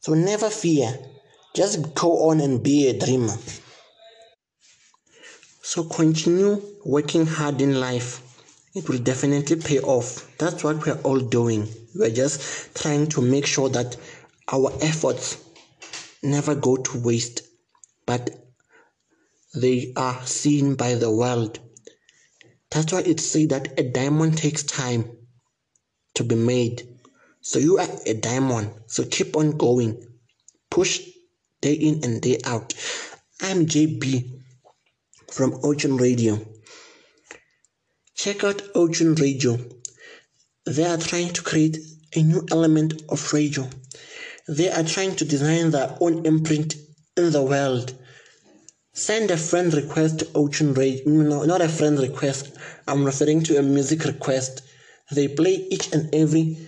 So 0.00 0.14
never 0.14 0.50
fear. 0.50 0.98
Just 1.54 1.94
go 1.94 2.30
on 2.30 2.40
and 2.40 2.62
be 2.62 2.88
a 2.88 2.98
dreamer. 2.98 3.36
So 5.62 5.84
continue 5.84 6.60
working 6.84 7.26
hard 7.26 7.60
in 7.60 7.78
life. 7.78 8.20
It 8.74 8.88
will 8.88 8.98
definitely 8.98 9.56
pay 9.56 9.80
off. 9.80 10.36
That's 10.38 10.64
what 10.64 10.84
we're 10.84 11.00
all 11.02 11.20
doing. 11.20 11.68
We're 11.94 12.10
just 12.10 12.74
trying 12.74 13.06
to 13.10 13.20
make 13.20 13.46
sure 13.46 13.68
that 13.68 13.96
our 14.50 14.72
efforts 14.80 15.36
never 16.22 16.54
go 16.54 16.76
to 16.76 16.98
waste, 16.98 17.42
but 18.06 18.30
they 19.54 19.92
are 19.94 20.20
seen 20.26 20.74
by 20.74 20.94
the 20.94 21.10
world. 21.10 21.60
That's 22.72 22.92
why 22.92 23.00
it 23.00 23.20
says 23.20 23.48
that 23.48 23.78
a 23.78 23.82
diamond 23.82 24.38
takes 24.38 24.62
time 24.62 25.04
to 26.14 26.24
be 26.24 26.34
made. 26.34 26.88
So 27.42 27.58
you 27.58 27.78
are 27.78 27.88
a 28.06 28.14
diamond. 28.14 28.72
So 28.86 29.04
keep 29.04 29.36
on 29.36 29.58
going. 29.58 30.02
Push 30.70 31.02
day 31.60 31.74
in 31.74 32.02
and 32.04 32.22
day 32.22 32.38
out. 32.44 32.72
I'm 33.42 33.66
JB 33.66 34.40
from 35.30 35.58
Ocean 35.62 35.96
Radio. 35.96 36.38
Check 38.14 38.44
out 38.44 38.62
Ocean 38.74 39.14
Radio. 39.16 39.58
They 40.64 40.84
are 40.84 40.96
trying 40.96 41.32
to 41.34 41.42
create 41.42 41.78
a 42.14 42.22
new 42.22 42.46
element 42.50 43.02
of 43.08 43.32
radio. 43.32 43.68
They 44.48 44.70
are 44.70 44.84
trying 44.84 45.16
to 45.16 45.24
design 45.24 45.70
their 45.72 45.96
own 46.00 46.24
imprint 46.24 46.76
in 47.16 47.32
the 47.32 47.42
world. 47.42 47.94
Send 48.94 49.30
a 49.30 49.38
friend 49.38 49.72
request 49.72 50.18
to 50.18 50.28
Ocean 50.34 50.74
Radio. 50.74 51.02
Mm, 51.06 51.28
no, 51.28 51.44
not 51.44 51.62
a 51.62 51.68
friend 51.68 51.98
request. 51.98 52.52
I'm 52.86 53.04
referring 53.04 53.42
to 53.44 53.58
a 53.58 53.62
music 53.62 54.04
request. 54.04 54.60
They 55.10 55.28
play 55.28 55.66
each 55.70 55.92
and 55.94 56.14
every 56.14 56.58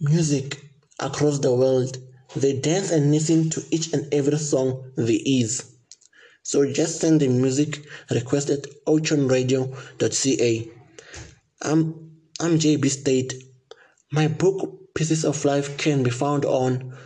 music 0.00 0.64
across 0.98 1.40
the 1.40 1.54
world. 1.54 1.98
They 2.34 2.58
dance 2.58 2.90
and 2.90 3.10
listen 3.10 3.50
to 3.50 3.62
each 3.70 3.92
and 3.92 4.12
every 4.14 4.38
song 4.38 4.92
there 4.96 5.18
is. 5.26 5.76
So 6.42 6.72
just 6.72 7.00
send 7.00 7.20
the 7.20 7.28
music 7.28 7.84
request 8.10 8.48
at 8.48 8.62
oceanradio.ca. 8.86 10.70
I'm, 11.60 12.12
I'm 12.40 12.58
JB 12.58 12.88
State. 12.88 13.34
My 14.10 14.28
book 14.28 14.94
Pieces 14.94 15.26
of 15.26 15.44
Life 15.44 15.76
can 15.76 16.02
be 16.02 16.10
found 16.10 16.46
on 16.46 16.96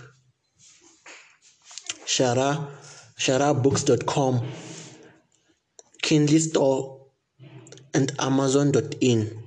Shara, 2.06 2.68
sharabooks.com, 3.18 4.46
Kindle 6.02 6.38
Store, 6.38 7.06
and 7.94 8.12
Amazon.in. 8.18 9.42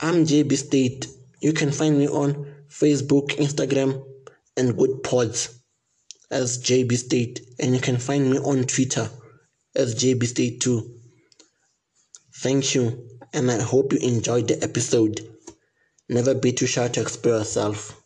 I'm 0.00 0.24
JB 0.26 0.56
State. 0.56 1.06
You 1.40 1.52
can 1.52 1.70
find 1.70 1.96
me 1.96 2.08
on 2.08 2.54
Facebook, 2.68 3.36
Instagram, 3.36 4.04
and 4.56 4.74
Goodpods 4.74 5.56
as 6.30 6.58
JB 6.58 6.92
State, 6.96 7.40
and 7.60 7.74
you 7.74 7.80
can 7.80 7.98
find 7.98 8.30
me 8.30 8.38
on 8.38 8.64
Twitter 8.64 9.08
as 9.76 9.94
JB 9.94 10.24
State 10.24 10.60
too. 10.60 10.98
Thank 12.34 12.74
you, 12.74 13.08
and 13.32 13.50
I 13.50 13.62
hope 13.62 13.92
you 13.92 13.98
enjoyed 14.00 14.48
the 14.48 14.62
episode. 14.64 15.20
Never 16.08 16.34
be 16.34 16.52
too 16.52 16.66
shy 16.66 16.88
to 16.88 17.00
express 17.00 17.38
yourself. 17.38 18.01